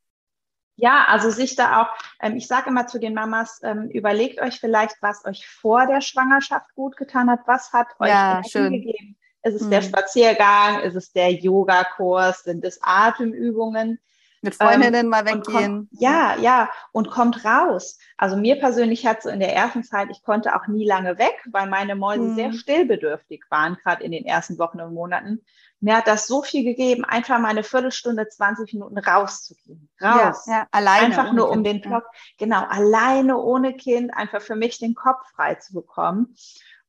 [0.76, 1.88] Ja, also sich da auch,
[2.20, 6.00] ähm, ich sage immer zu den Mamas, ähm, überlegt euch vielleicht, was euch vor der
[6.00, 8.72] Schwangerschaft gut getan hat, was hat euch ja, schön.
[8.72, 9.16] gegeben.
[9.44, 9.70] Ist es hm.
[9.70, 14.00] der Spaziergang, ist es der Yogakurs, sind es Atemübungen?
[14.44, 15.88] Mit Freundinnen ähm, mal weggehen.
[15.88, 17.98] Kommt, ja, ja, und kommt raus.
[18.18, 21.34] Also mir persönlich hat so in der ersten Zeit, ich konnte auch nie lange weg,
[21.50, 22.34] weil meine Mäuse hm.
[22.34, 25.40] sehr stillbedürftig waren, gerade in den ersten Wochen und Monaten.
[25.80, 29.88] Mir hat das so viel gegeben, einfach mal eine Viertelstunde, 20 Minuten rauszugehen.
[30.00, 30.44] Raus.
[30.46, 31.06] Ja, ja alleine.
[31.06, 31.66] Einfach nur um kind.
[31.66, 32.04] den Block.
[32.38, 36.36] Genau, alleine ohne Kind, einfach für mich den Kopf frei zu bekommen.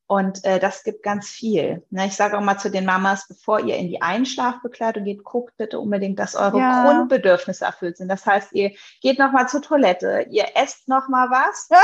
[0.08, 1.84] Und äh, das gibt ganz viel.
[1.90, 5.56] Ne, ich sage auch mal zu den Mamas, bevor ihr in die Einschlafbekleidung geht, guckt
[5.56, 6.84] bitte unbedingt, dass eure ja.
[6.84, 8.08] Grundbedürfnisse erfüllt sind.
[8.08, 11.68] Das heißt, ihr geht noch mal zur Toilette, ihr esst noch mal was.
[11.70, 11.80] Ja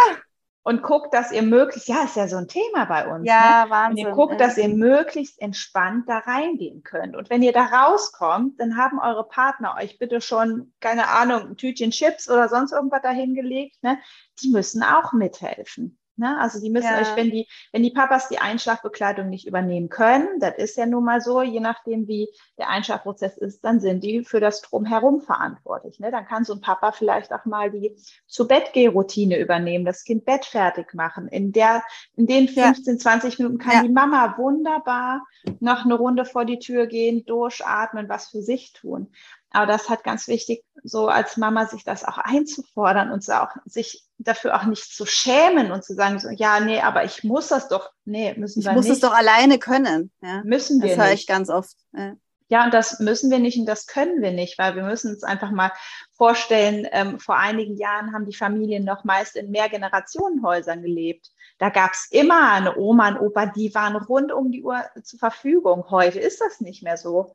[0.64, 3.26] und guckt, dass ihr möglichst, ja, ist ja so ein Thema bei uns.
[3.26, 3.70] Ja, ne?
[3.70, 4.06] Wahnsinn.
[4.06, 7.16] Und ihr guckt, dass ihr möglichst entspannt da reingehen könnt.
[7.16, 11.56] Und wenn ihr da rauskommt, dann haben eure Partner euch bitte schon, keine Ahnung, ein
[11.56, 13.82] Tütchen Chips oder sonst irgendwas dahingelegt.
[13.82, 13.98] Ne?
[14.40, 15.98] Die müssen auch mithelfen.
[16.16, 16.38] Ne?
[16.38, 17.00] Also die müssen ja.
[17.00, 21.04] euch, wenn die, wenn die Papas die Einschlafbekleidung nicht übernehmen können, das ist ja nun
[21.04, 25.98] mal so, je nachdem wie der Einschlafprozess ist, dann sind die für das Drumherum verantwortlich.
[26.00, 26.10] Ne?
[26.10, 27.96] Dann kann so ein Papa vielleicht auch mal die
[28.26, 31.28] zu Bett Routine übernehmen, das Kind Bett fertig machen.
[31.28, 31.82] In der,
[32.16, 33.00] in den 15, ja.
[33.00, 33.82] 20 Minuten kann ja.
[33.82, 35.26] die Mama wunderbar
[35.60, 39.08] noch eine Runde vor die Tür gehen, durchatmen, was für sich tun.
[39.52, 44.04] Aber das hat ganz wichtig, so als Mama sich das auch einzufordern und auch sich
[44.18, 47.68] dafür auch nicht zu schämen und zu sagen, so, ja, nee, aber ich muss das
[47.68, 48.82] doch, nee, müssen ich wir nicht.
[48.82, 50.10] Ich muss es doch alleine können.
[50.22, 50.42] Ja?
[50.44, 50.98] Müssen wir das nicht.
[50.98, 51.76] Das höre ich ganz oft.
[51.92, 52.14] Ja.
[52.48, 52.64] ja.
[52.64, 55.50] und das müssen wir nicht und das können wir nicht, weil wir müssen uns einfach
[55.50, 55.72] mal
[56.12, 61.30] vorstellen, ähm, vor einigen Jahren haben die Familien noch meist in Mehrgenerationenhäusern gelebt.
[61.58, 65.18] Da gab es immer eine Oma, ein Opa, die waren rund um die Uhr zur
[65.18, 65.90] Verfügung.
[65.90, 67.34] Heute ist das nicht mehr so.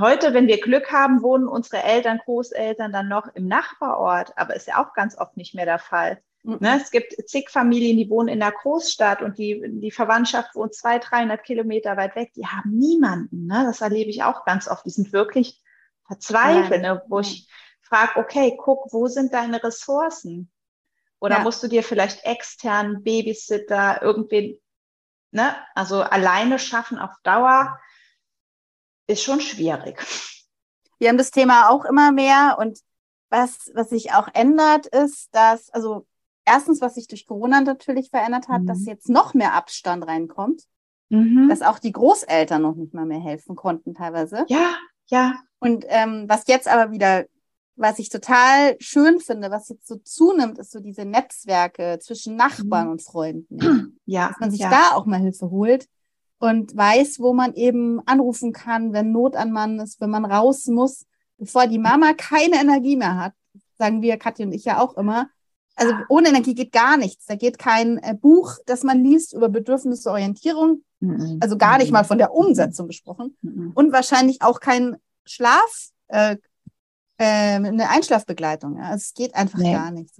[0.00, 4.66] Heute, wenn wir Glück haben, wohnen unsere Eltern, Großeltern dann noch im Nachbarort, aber ist
[4.66, 6.20] ja auch ganz oft nicht mehr der Fall.
[6.42, 6.58] Mhm.
[6.60, 10.74] Ne, es gibt zig Familien, die wohnen in der Großstadt und die, die Verwandtschaft wohnt
[10.74, 12.32] zwei, 300 Kilometer weit weg.
[12.34, 13.46] Die haben niemanden.
[13.46, 13.64] Ne?
[13.66, 14.84] Das erlebe ich auch ganz oft.
[14.84, 15.60] Die sind wirklich
[16.06, 16.94] verzweifelt, ja.
[16.94, 17.02] ne?
[17.08, 17.48] wo ich
[17.80, 20.50] frage, okay, guck, wo sind deine Ressourcen?
[21.18, 21.42] Oder ja.
[21.42, 24.60] musst du dir vielleicht extern Babysitter, irgendwie,
[25.30, 25.56] ne?
[25.74, 27.80] also alleine schaffen auf Dauer
[29.06, 30.04] ist schon schwierig.
[30.98, 32.80] Wir haben das Thema auch immer mehr und
[33.28, 36.06] was, was sich auch ändert, ist, dass, also
[36.44, 38.66] erstens, was sich durch Corona natürlich verändert hat, mhm.
[38.66, 40.62] dass jetzt noch mehr Abstand reinkommt,
[41.08, 41.48] mhm.
[41.48, 44.46] dass auch die Großeltern noch nicht mal mehr helfen konnten teilweise.
[44.48, 45.34] Ja, ja.
[45.58, 47.26] Und ähm, was jetzt aber wieder,
[47.74, 52.86] was ich total schön finde, was jetzt so zunimmt, ist so diese Netzwerke zwischen Nachbarn
[52.86, 52.92] mhm.
[52.92, 53.98] und Freunden.
[54.06, 54.28] Ja.
[54.28, 54.70] Dass man sich ja.
[54.70, 55.88] da auch mal Hilfe holt
[56.38, 60.66] und weiß, wo man eben anrufen kann, wenn Not an Mann ist, wenn man raus
[60.66, 61.06] muss,
[61.38, 63.32] bevor die Mama keine Energie mehr hat,
[63.78, 65.28] sagen wir, Katja und ich ja auch immer.
[65.74, 67.26] Also ohne Energie geht gar nichts.
[67.26, 71.38] Da geht kein äh, Buch, das man liest über Bedürfnisorientierung, mhm.
[71.40, 73.72] also gar nicht mal von der Umsetzung gesprochen mhm.
[73.74, 76.36] und wahrscheinlich auch kein Schlaf, äh,
[77.18, 78.80] äh, eine Einschlafbegleitung.
[78.80, 79.72] Also es geht einfach nee.
[79.72, 80.18] gar nichts.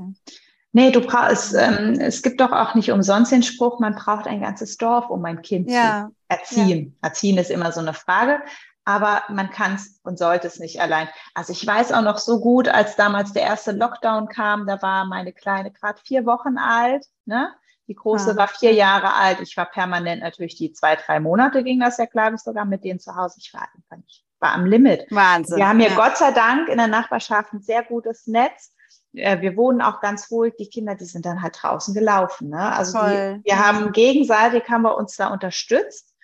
[0.77, 0.83] Ja.
[0.85, 4.43] Nee, du brauchst, ähm, es gibt doch auch nicht umsonst den Spruch, man braucht ein
[4.43, 6.09] ganzes Dorf, um ein Kind ja.
[6.09, 6.97] zu erziehen.
[7.03, 7.09] Ja.
[7.09, 8.41] Erziehen ist immer so eine Frage,
[8.85, 11.09] aber man kann es und sollte es nicht allein.
[11.35, 15.07] Also ich weiß auch noch so gut, als damals der erste Lockdown kam, da war
[15.07, 17.53] meine Kleine gerade vier Wochen alt, ne?
[17.89, 18.37] Die große ah.
[18.37, 19.41] war vier Jahre alt.
[19.41, 22.83] Ich war permanent natürlich die zwei, drei Monate ging das ja, glaube ich, sogar mit
[22.85, 23.37] denen zu Hause.
[23.39, 25.07] Ich war einfach nicht, war am Limit.
[25.11, 25.57] Wahnsinn.
[25.57, 25.95] Wir haben hier ja.
[25.95, 28.73] Gott sei Dank in der Nachbarschaft ein sehr gutes Netz
[29.17, 32.51] äh, wir wohnen auch ganz ruhig, die Kinder, die sind dann halt draußen gelaufen.
[32.51, 32.73] Ne?
[32.73, 36.15] Also die, wir haben gegenseitig haben wir uns da unterstützt.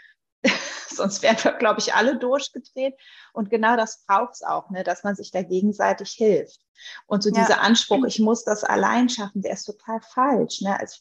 [0.88, 2.94] Sonst wären wir, glaube ich, alle durchgedreht.
[3.32, 4.84] Und genau das braucht es auch, ne?
[4.84, 6.60] dass man sich da gegenseitig hilft.
[7.06, 7.40] Und so ja.
[7.40, 10.60] dieser Anspruch, ich muss das allein schaffen, der ist total falsch.
[10.60, 10.78] Ne?
[10.78, 10.96] Also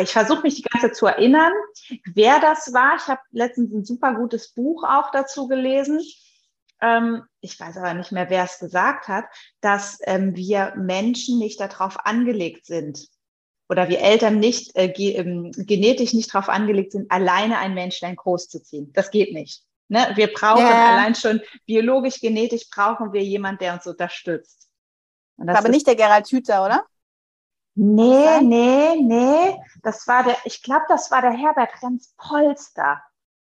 [0.00, 1.52] ich versuche mich die ganze Zeit zu erinnern,
[2.12, 2.96] wer das war.
[2.96, 6.00] Ich habe letztens ein super gutes Buch auch dazu gelesen
[7.40, 9.24] ich weiß aber nicht mehr, wer es gesagt hat,
[9.60, 13.08] dass ähm, wir Menschen nicht darauf angelegt sind
[13.68, 18.16] oder wir Eltern nicht äh, ge ähm, genetisch nicht darauf angelegt sind, alleine ein Menschlein
[18.16, 18.92] großzuziehen.
[18.92, 19.62] Das geht nicht.
[19.88, 20.12] Ne?
[20.14, 20.92] Wir brauchen ja.
[20.92, 24.68] allein schon biologisch, genetisch brauchen wir jemanden, der uns unterstützt.
[25.38, 26.84] aber nicht der Gerald Hüther, oder?
[27.76, 29.56] Nee, nee, nee.
[29.82, 33.02] Das war der, ich glaube, das war der Herbert Renz Polster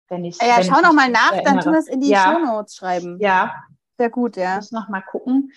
[0.08, 0.40] wenn ich.
[0.40, 2.32] Ja, wenn schau noch mal nach, dann tu es in die ja.
[2.32, 3.18] Shownotes schreiben.
[3.20, 3.54] Ja.
[3.98, 4.54] Sehr gut, ja.
[4.54, 5.52] Ich muss noch mal gucken.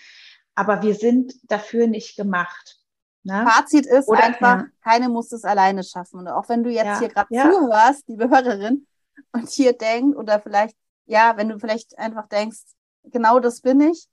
[0.54, 2.78] Aber wir sind dafür nicht gemacht.
[3.22, 3.46] Ne?
[3.46, 4.66] Fazit ist Oder, einfach, ja.
[4.82, 6.20] keine muss es alleine schaffen.
[6.20, 6.98] Und auch wenn du jetzt ja.
[6.98, 8.86] hier gerade zuhörst, liebe Hörerin,
[9.32, 12.60] und hier denkst, oder vielleicht, ja, wenn du vielleicht einfach denkst,
[13.04, 14.06] genau das bin ich.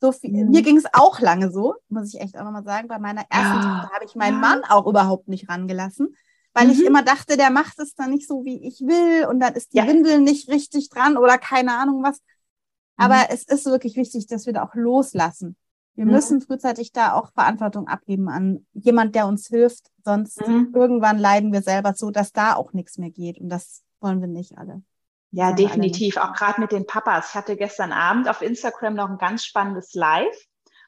[0.00, 0.50] So viel, mhm.
[0.50, 2.88] Mir ging es auch lange so, muss ich echt auch nochmal sagen.
[2.88, 6.16] Bei meiner ersten Tochter habe ich meinen Mann auch überhaupt nicht rangelassen
[6.54, 6.72] weil mhm.
[6.72, 9.72] ich immer dachte, der macht es dann nicht so, wie ich will und dann ist
[9.72, 9.86] die ja.
[9.86, 12.20] Windel nicht richtig dran oder keine Ahnung was.
[12.96, 13.26] Aber mhm.
[13.30, 15.56] es ist wirklich wichtig, dass wir da auch loslassen.
[15.94, 16.12] Wir mhm.
[16.12, 19.90] müssen frühzeitig da auch Verantwortung abgeben an jemand, der uns hilft.
[20.04, 20.72] Sonst mhm.
[20.74, 23.38] irgendwann leiden wir selber so, dass da auch nichts mehr geht.
[23.38, 24.82] Und das wollen wir nicht alle.
[25.30, 26.18] Ja, definitiv.
[26.18, 27.30] Auch gerade mit den Papas.
[27.30, 30.36] Ich hatte gestern Abend auf Instagram noch ein ganz spannendes Live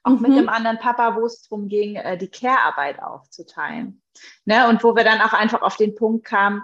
[0.04, 0.22] auch mhm.
[0.22, 4.02] mit einem anderen Papa, wo es darum ging, äh, die Care-Arbeit aufzuteilen.
[4.44, 4.68] Ne?
[4.68, 6.62] Und wo wir dann auch einfach auf den Punkt kamen,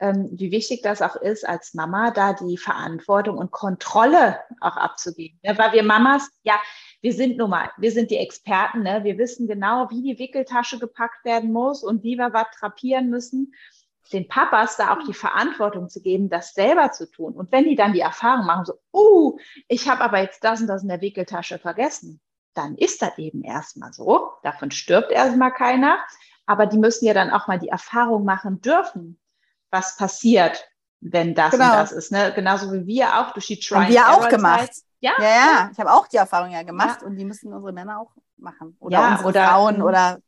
[0.00, 5.38] ähm, wie wichtig das auch ist, als Mama da die Verantwortung und Kontrolle auch abzugeben.
[5.42, 5.56] Ne?
[5.56, 6.58] Weil wir Mamas, ja,
[7.00, 9.04] wir sind nun mal, wir sind die Experten, ne?
[9.04, 13.54] wir wissen genau, wie die Wickeltasche gepackt werden muss und wie wir was trapieren müssen.
[14.12, 17.34] Den Papas da auch die Verantwortung zu geben, das selber zu tun.
[17.34, 20.66] Und wenn die dann die Erfahrung machen, so, uh, ich habe aber jetzt das und
[20.66, 22.20] das in der Wickeltasche vergessen,
[22.54, 24.32] dann ist das eben erstmal so.
[24.42, 25.98] Davon stirbt erstmal keiner.
[26.46, 29.20] Aber die müssen ja dann auch mal die Erfahrung machen dürfen,
[29.70, 30.68] was passiert,
[31.00, 31.66] wenn das genau.
[31.66, 32.10] und das ist.
[32.10, 32.32] Ne?
[32.34, 34.70] Genauso wie wir auch durch die Try Haben wir auch gemacht.
[34.98, 35.70] Ja, ja, ja.
[35.72, 37.06] Ich habe auch die Erfahrung ja gemacht ja.
[37.06, 38.76] und die müssen unsere Männer auch machen.
[38.80, 40.18] Oder ja, unsere oder, Frauen oder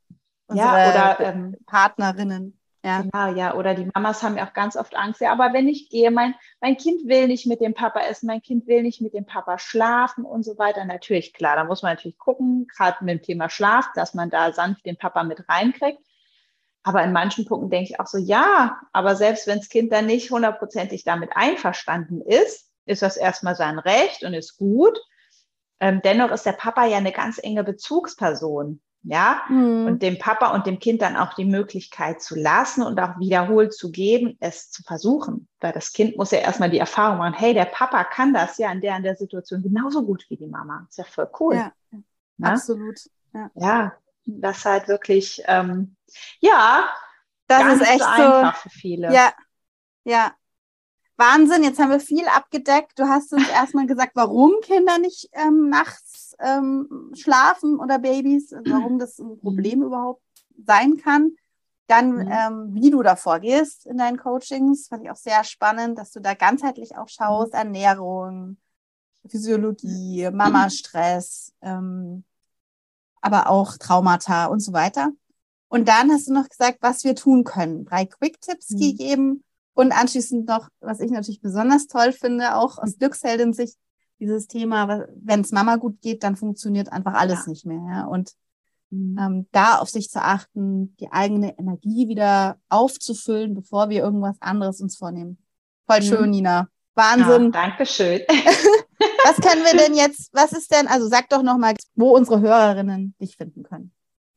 [0.47, 2.59] unsere ja, oder, ähm, Partnerinnen.
[2.85, 3.03] Ja.
[3.03, 3.55] Genau, ja.
[3.55, 5.21] Oder die Mamas haben ja auch ganz oft Angst.
[5.21, 8.43] Ja, aber wenn ich gehe, mein, mein Kind will nicht mit dem Papa essen, mein
[8.43, 10.85] Kind will nicht mit dem Papa schlafen und so weiter.
[10.85, 14.53] Natürlich, klar, da muss man natürlich gucken, gerade mit dem Thema Schlaf, dass man da
[14.53, 16.01] sanft den Papa mit reinkriegt.
[16.83, 20.07] Aber in manchen Punkten denke ich auch so, ja, aber selbst wenn das Kind dann
[20.07, 24.99] nicht hundertprozentig damit einverstanden ist, ist das erstmal sein Recht und ist gut.
[25.79, 29.87] Ähm, dennoch ist der Papa ja eine ganz enge Bezugsperson ja, mhm.
[29.87, 33.73] und dem Papa und dem Kind dann auch die Möglichkeit zu lassen und auch wiederholt
[33.75, 35.49] zu geben, es zu versuchen.
[35.61, 38.71] Weil das Kind muss ja erstmal die Erfahrung machen, hey, der Papa kann das ja
[38.71, 40.87] in der in der Situation genauso gut wie die Mama.
[40.89, 41.57] ist ja voll cool.
[41.57, 42.03] Ja, ne?
[42.49, 43.01] absolut.
[43.35, 43.51] Ja.
[43.55, 43.93] ja,
[44.25, 45.97] das halt wirklich, ähm,
[46.41, 46.85] ja,
[47.49, 49.13] das ist echt so einfach für viele.
[49.13, 49.33] Ja,
[50.05, 50.33] ja.
[51.23, 52.99] Wahnsinn, jetzt haben wir viel abgedeckt.
[52.99, 58.99] Du hast uns erstmal gesagt, warum Kinder nicht ähm, nachts ähm, schlafen oder Babys, warum
[58.99, 59.85] das ein Problem mhm.
[59.87, 60.23] überhaupt
[60.67, 61.37] sein kann.
[61.87, 62.29] Dann, mhm.
[62.29, 66.19] ähm, wie du da vorgehst in deinen Coachings, fand ich auch sehr spannend, dass du
[66.19, 68.57] da ganzheitlich auch schaust, Ernährung,
[69.29, 72.25] Physiologie, Mama-Stress, ähm,
[73.21, 75.13] aber auch Traumata und so weiter.
[75.69, 77.85] Und dann hast du noch gesagt, was wir tun können.
[77.85, 78.79] Drei Quick-Tipps mhm.
[78.81, 79.45] gegeben
[79.75, 83.77] und anschließend noch, was ich natürlich besonders toll finde, auch aus Glücksheldin-Sicht,
[84.19, 87.51] dieses Thema, wenn es Mama gut geht, dann funktioniert einfach alles ja.
[87.51, 87.83] nicht mehr.
[87.91, 88.05] Ja?
[88.05, 88.33] Und
[88.91, 89.19] mhm.
[89.19, 94.81] ähm, da auf sich zu achten, die eigene Energie wieder aufzufüllen, bevor wir irgendwas anderes
[94.81, 95.39] uns vornehmen.
[95.87, 96.05] Voll mhm.
[96.05, 96.69] schön, Nina.
[96.95, 97.45] Wahnsinn.
[97.45, 98.21] Ja, Dankeschön.
[98.29, 103.15] was können wir denn jetzt, was ist denn, also sag doch nochmal, wo unsere Hörerinnen
[103.21, 103.93] dich finden können.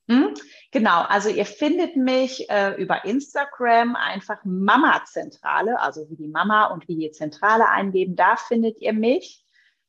[0.07, 0.33] Hm?
[0.71, 6.65] Genau, also ihr findet mich äh, über Instagram einfach Mama Zentrale, also wie die Mama
[6.67, 9.43] und wie die Zentrale eingeben, da findet ihr mich.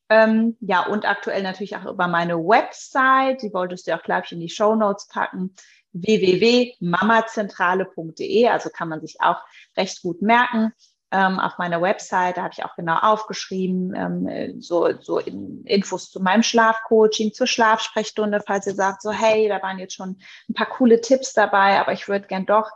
[0.08, 4.32] Ähm, ja, und aktuell natürlich auch über meine Website, die wolltest du auch, glaube ich,
[4.32, 5.54] in die Show Notes packen,
[5.92, 9.42] www.mamazentrale.de, also kann man sich auch
[9.76, 10.72] recht gut merken
[11.12, 16.10] ähm, auf meiner Website, da habe ich auch genau aufgeschrieben, ähm, so, so in, Infos
[16.10, 20.54] zu meinem Schlafcoaching, zur Schlafsprechstunde, falls ihr sagt, so hey, da waren jetzt schon ein
[20.54, 22.70] paar coole Tipps dabei, aber ich würde gern doch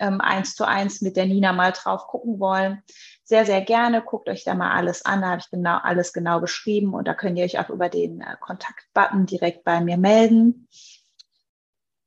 [0.00, 2.82] ähm, eins zu eins mit der Nina mal drauf gucken wollen.
[3.22, 4.02] Sehr, sehr gerne.
[4.02, 5.20] Guckt euch da mal alles an.
[5.20, 8.22] Da habe ich genau alles genau beschrieben und da könnt ihr euch auch über den
[8.22, 10.68] äh, Kontaktbutton direkt bei mir melden.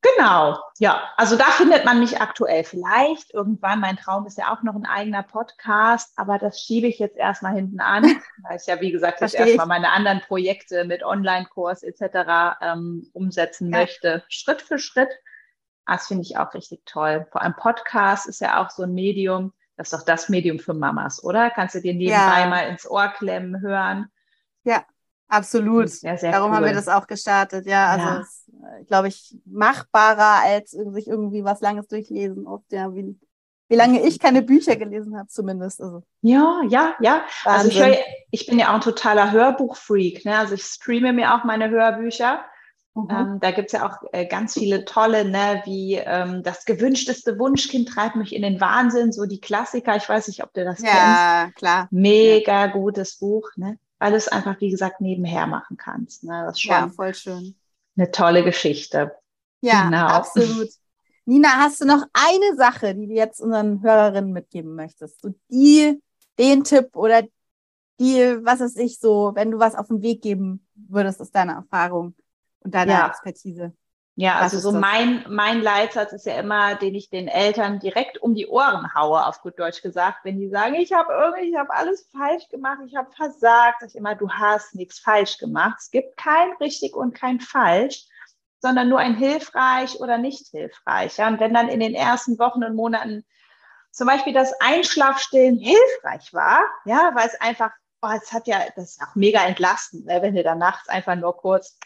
[0.04, 3.34] Genau, ja, also da findet man mich aktuell vielleicht.
[3.34, 7.16] Irgendwann, mein Traum ist ja auch noch ein eigener Podcast, aber das schiebe ich jetzt
[7.16, 8.04] erstmal hinten an,
[8.44, 12.58] weil ich ja, wie gesagt, jetzt erstmal meine anderen Projekte mit Online-Kurs etc.
[12.62, 13.80] Ähm, umsetzen ja.
[13.80, 15.10] möchte, Schritt für Schritt.
[15.86, 17.26] Das finde ich auch richtig toll.
[17.32, 20.74] Vor allem Podcast ist ja auch so ein Medium, das ist doch das Medium für
[20.74, 21.50] Mamas, oder?
[21.50, 22.48] Kannst du dir nebenbei ja.
[22.48, 24.12] mal ins Ohr klemmen, hören.
[24.66, 24.84] Ja,
[25.34, 25.90] Absolut.
[26.02, 26.58] Ja, Darum cool.
[26.58, 27.66] haben wir das auch gestartet.
[27.66, 28.20] Ja, also ja.
[28.20, 32.46] Ist, glaube ich, machbarer als sich irgendwie was Langes durchlesen.
[32.46, 33.18] Oft, ja, wie,
[33.68, 35.82] wie lange ich keine Bücher gelesen habe, zumindest.
[35.82, 36.04] Also.
[36.22, 37.24] Ja, ja, ja.
[37.46, 37.96] Also ich, hör,
[38.30, 40.24] ich bin ja auch ein totaler Hörbuchfreak.
[40.24, 40.38] Ne?
[40.38, 42.46] Also ich streame mir auch meine Hörbücher.
[42.94, 43.08] Mhm.
[43.10, 47.90] Ähm, da gibt's ja auch äh, ganz viele tolle, ne, wie ähm, das gewünschteste Wunschkind
[47.90, 49.96] treibt mich in den Wahnsinn, so die Klassiker.
[49.96, 51.00] Ich weiß nicht, ob du das ja, kennst.
[51.00, 51.88] Ja, klar.
[51.90, 52.68] Mega ja.
[52.68, 53.50] gutes Buch.
[53.56, 53.80] Ne?
[54.04, 56.26] Weil du es einfach, wie gesagt, nebenher machen kannst.
[56.26, 56.44] Ne?
[56.46, 57.56] Das ist schon ja, voll schön.
[57.96, 59.16] Eine tolle Geschichte.
[59.62, 60.08] Ja, genau.
[60.08, 60.68] absolut.
[61.24, 65.22] Nina, hast du noch eine Sache, die du jetzt unseren Hörerinnen mitgeben möchtest?
[65.22, 66.02] So die,
[66.38, 67.22] den Tipp oder
[67.98, 71.54] die, was ist ich so, wenn du was auf den Weg geben würdest aus deiner
[71.54, 72.14] Erfahrung
[72.60, 73.08] und deiner ja.
[73.08, 73.72] Expertise?
[74.16, 78.36] Ja, also so mein, mein Leitsatz ist ja immer, den ich den Eltern direkt um
[78.36, 81.74] die Ohren haue, auf gut Deutsch gesagt, wenn die sagen, ich habe irgendwie, ich habe
[81.74, 85.78] alles falsch gemacht, ich habe versagt, sag ich immer, du hast nichts falsch gemacht.
[85.80, 88.06] Es gibt kein richtig und kein falsch,
[88.60, 91.18] sondern nur ein hilfreich oder nicht hilfreich.
[91.18, 93.26] Ja, und wenn dann in den ersten Wochen und Monaten
[93.92, 97.72] zum Beispiel das Einschlafstillen hilfreich war, ja, weil es einfach,
[98.04, 101.16] oh, es hat ja, das ist auch mega entlastend, ne, wenn du dann nachts einfach
[101.16, 101.80] nur kurz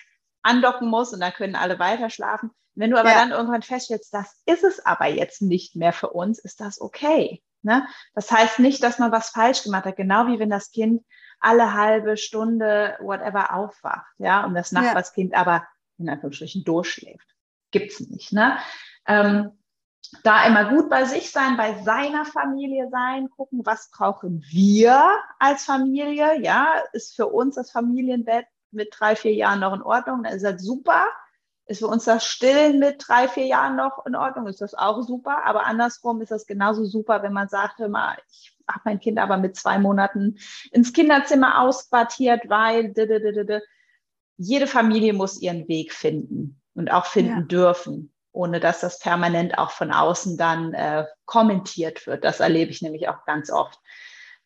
[0.47, 2.51] andocken muss und dann können alle weiter schlafen.
[2.75, 3.15] Wenn du aber ja.
[3.15, 7.41] dann irgendwann feststellst, das ist es aber jetzt nicht mehr für uns, ist das okay.
[7.63, 7.87] Ne?
[8.13, 11.03] Das heißt nicht, dass man was falsch gemacht hat, genau wie wenn das Kind
[11.39, 15.39] alle halbe Stunde, whatever, aufwacht, ja, und das Nachbarskind ja.
[15.39, 15.67] aber
[15.97, 17.27] in Anführungsstrichen durchschläft.
[17.71, 18.57] Gibt's nicht, ne?
[19.05, 19.51] Ähm,
[20.23, 25.03] da immer gut bei sich sein, bei seiner Familie sein, gucken, was brauchen wir
[25.39, 30.23] als Familie, ja, ist für uns das Familienbett mit drei, vier Jahren noch in Ordnung,
[30.23, 31.07] dann ist das super.
[31.65, 35.01] Ist für uns das Stillen mit drei, vier Jahren noch in Ordnung, ist das auch
[35.01, 35.45] super.
[35.45, 39.19] Aber andersrum ist das genauso super, wenn man sagt, hör mal, ich habe mein Kind
[39.19, 40.37] aber mit zwei Monaten
[40.71, 42.93] ins Kinderzimmer ausquartiert, weil
[44.37, 47.45] jede Familie muss ihren Weg finden und auch finden ja.
[47.45, 52.23] dürfen, ohne dass das permanent auch von außen dann äh, kommentiert wird.
[52.23, 53.79] Das erlebe ich nämlich auch ganz oft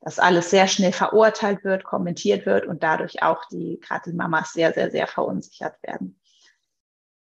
[0.01, 4.53] dass alles sehr schnell verurteilt wird, kommentiert wird und dadurch auch die, gerade die Mamas
[4.53, 6.19] sehr, sehr, sehr verunsichert werden.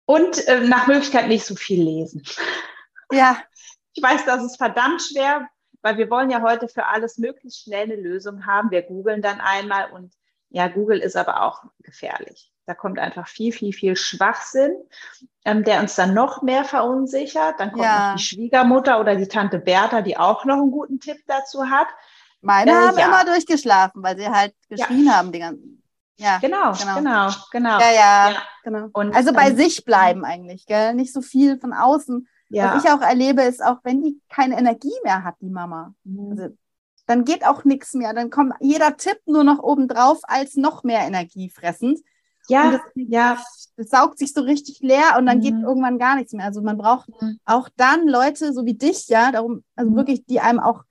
[0.06, 2.22] Und äh, nach Möglichkeit nicht so viel lesen.
[3.12, 3.38] Ja.
[3.96, 5.48] Ich weiß, das ist verdammt schwer,
[5.80, 8.72] weil wir wollen ja heute für alles möglichst schnell eine Lösung haben.
[8.72, 10.12] Wir googeln dann einmal und
[10.50, 12.52] ja, Google ist aber auch gefährlich.
[12.66, 14.74] Da kommt einfach viel, viel, viel Schwachsinn,
[15.44, 17.60] ähm, der uns dann noch mehr verunsichert.
[17.60, 18.10] Dann kommt ja.
[18.10, 21.88] noch die Schwiegermutter oder die Tante Bertha, die auch noch einen guten Tipp dazu hat.
[22.44, 23.06] Meine äh, haben ja.
[23.06, 25.16] immer durchgeschlafen, weil sie halt geschrien ja.
[25.16, 25.82] haben die ganzen.
[26.16, 27.80] Ja, genau, genau, genau, genau.
[27.80, 28.42] Ja, ja, ja.
[28.62, 28.88] genau.
[28.92, 30.94] Und, also bei ähm, sich bleiben eigentlich, gell?
[30.94, 32.28] Nicht so viel von außen.
[32.50, 32.74] Ja.
[32.74, 36.30] Was ich auch erlebe, ist auch, wenn die keine Energie mehr hat, die Mama, mhm.
[36.30, 36.56] also,
[37.06, 38.14] dann geht auch nichts mehr.
[38.14, 41.98] Dann kommt jeder Tipp nur noch obendrauf als noch mehr Energie fressend.
[42.48, 43.38] Ja, das, ja.
[43.76, 45.42] Das saugt sich so richtig leer und dann mhm.
[45.42, 46.46] geht irgendwann gar nichts mehr.
[46.46, 47.38] Also man braucht mhm.
[47.44, 49.96] auch dann Leute so wie dich, ja, darum, also mhm.
[49.96, 50.84] wirklich, die einem auch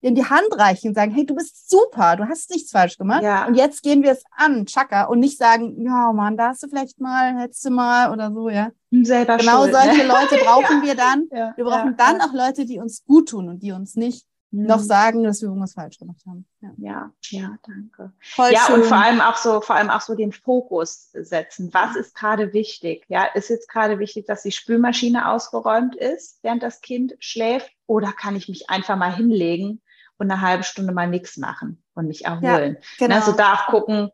[0.00, 3.22] in die Hand reichen und sagen, hey, du bist super, du hast nichts falsch gemacht.
[3.22, 3.46] Ja.
[3.46, 6.68] Und jetzt gehen wir es an, Chaka, und nicht sagen, ja, Mann, da hast du
[6.68, 8.70] vielleicht mal, hättest du mal oder so, ja.
[8.90, 10.06] Selber Genau schuld, solche ne?
[10.06, 11.26] Leute brauchen wir dann.
[11.32, 12.26] Ja, Wir brauchen ja, dann ja.
[12.26, 14.84] auch Leute, die uns gut tun und die uns nicht noch Mhm.
[14.84, 16.46] sagen, dass wir irgendwas falsch gemacht haben.
[16.62, 18.12] Ja, Ja, ja, danke.
[18.20, 18.76] Voll ja, schön.
[18.76, 21.68] und vor allem auch so, vor allem auch so den Fokus setzen.
[21.74, 23.04] Was ist gerade wichtig?
[23.08, 27.70] Ja, ist jetzt gerade wichtig, dass die Spülmaschine ausgeräumt ist, während das Kind schläft?
[27.86, 29.82] Oder kann ich mich einfach mal hinlegen
[30.18, 32.76] und eine halbe Stunde mal nichts machen und mich erholen?
[32.98, 33.14] genau.
[33.14, 34.10] Also da auch gucken,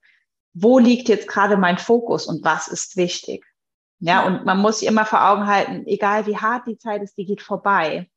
[0.53, 3.45] wo liegt jetzt gerade mein Fokus und was ist wichtig?
[3.99, 4.27] Ja, Ja.
[4.27, 7.25] und man muss sich immer vor Augen halten, egal wie hart die Zeit ist, die
[7.27, 8.11] geht vorbei.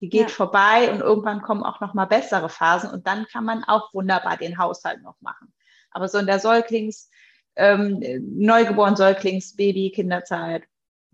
[0.00, 0.34] Die geht Ja.
[0.36, 4.36] vorbei und irgendwann kommen auch noch mal bessere Phasen und dann kann man auch wunderbar
[4.36, 5.52] den Haushalt noch machen.
[5.90, 7.08] Aber so in der Säuglings,
[7.56, 8.02] ähm,
[8.36, 10.64] neugeboren Säuglings, Baby, Kinderzeit,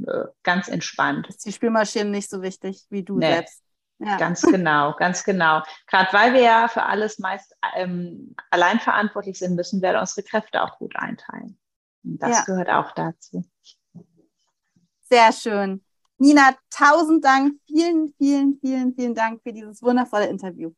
[0.05, 1.29] äh, ganz entspannt.
[1.29, 3.27] ist die Spülmaschine nicht so wichtig wie du Nee.
[3.33, 3.63] selbst.
[4.03, 4.17] Ja.
[4.17, 5.63] Ganz genau, ganz genau.
[5.87, 10.63] Gerade weil wir ja für alles meist ähm, allein verantwortlich sind, müssen wir unsere Kräfte
[10.63, 11.59] auch gut einteilen.
[12.03, 12.45] Und das Ja.
[12.45, 13.45] gehört auch dazu.
[15.11, 15.85] Sehr schön.
[16.17, 17.55] Nina, tausend Dank.
[17.67, 20.73] Vielen, vielen, vielen, vielen Dank für dieses wundervolle Interview.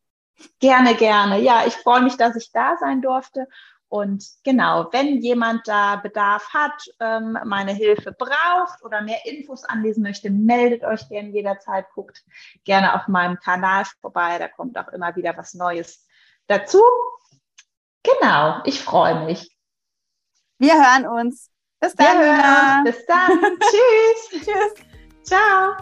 [0.58, 1.40] Gerne, gerne.
[1.40, 3.46] Ja, ich freue mich, dass ich da sein durfte.
[3.92, 10.02] Und genau, wenn jemand da Bedarf hat, ähm, meine Hilfe braucht oder mehr Infos anlesen
[10.02, 11.84] möchte, meldet euch gerne jederzeit.
[11.94, 12.24] Guckt
[12.64, 14.38] gerne auf meinem Kanal vorbei.
[14.38, 16.06] Da kommt auch immer wieder was Neues
[16.46, 16.80] dazu.
[18.02, 19.54] Genau, ich freue mich.
[20.56, 21.50] Wir hören uns.
[21.78, 22.78] Bis Wir dann, hören Nina.
[22.78, 22.96] uns.
[22.96, 23.30] Bis dann.
[23.60, 24.46] Tschüss.
[24.46, 24.86] Tschüss.
[25.22, 25.76] Ciao.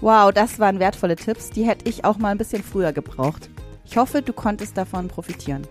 [0.00, 3.50] Wow, das waren wertvolle Tipps, die hätte ich auch mal ein bisschen früher gebraucht.
[3.84, 5.66] Ich hoffe, du konntest davon profitieren.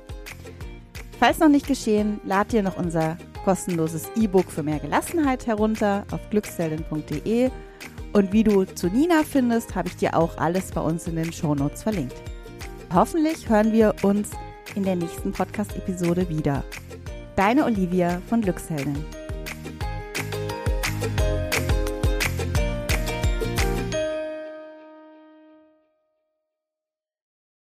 [1.22, 3.16] Falls noch nicht geschehen, lad dir noch unser
[3.46, 7.52] kostenloses E-Book für mehr Gelassenheit herunter auf glücksheldin.de
[8.12, 11.32] und wie du zu Nina findest, habe ich dir auch alles bei uns in den
[11.32, 12.16] Shownotes verlinkt.
[12.92, 14.32] Hoffentlich hören wir uns
[14.74, 16.64] in der nächsten Podcast-Episode wieder.
[17.36, 19.06] Deine Olivia von Glücksheldin.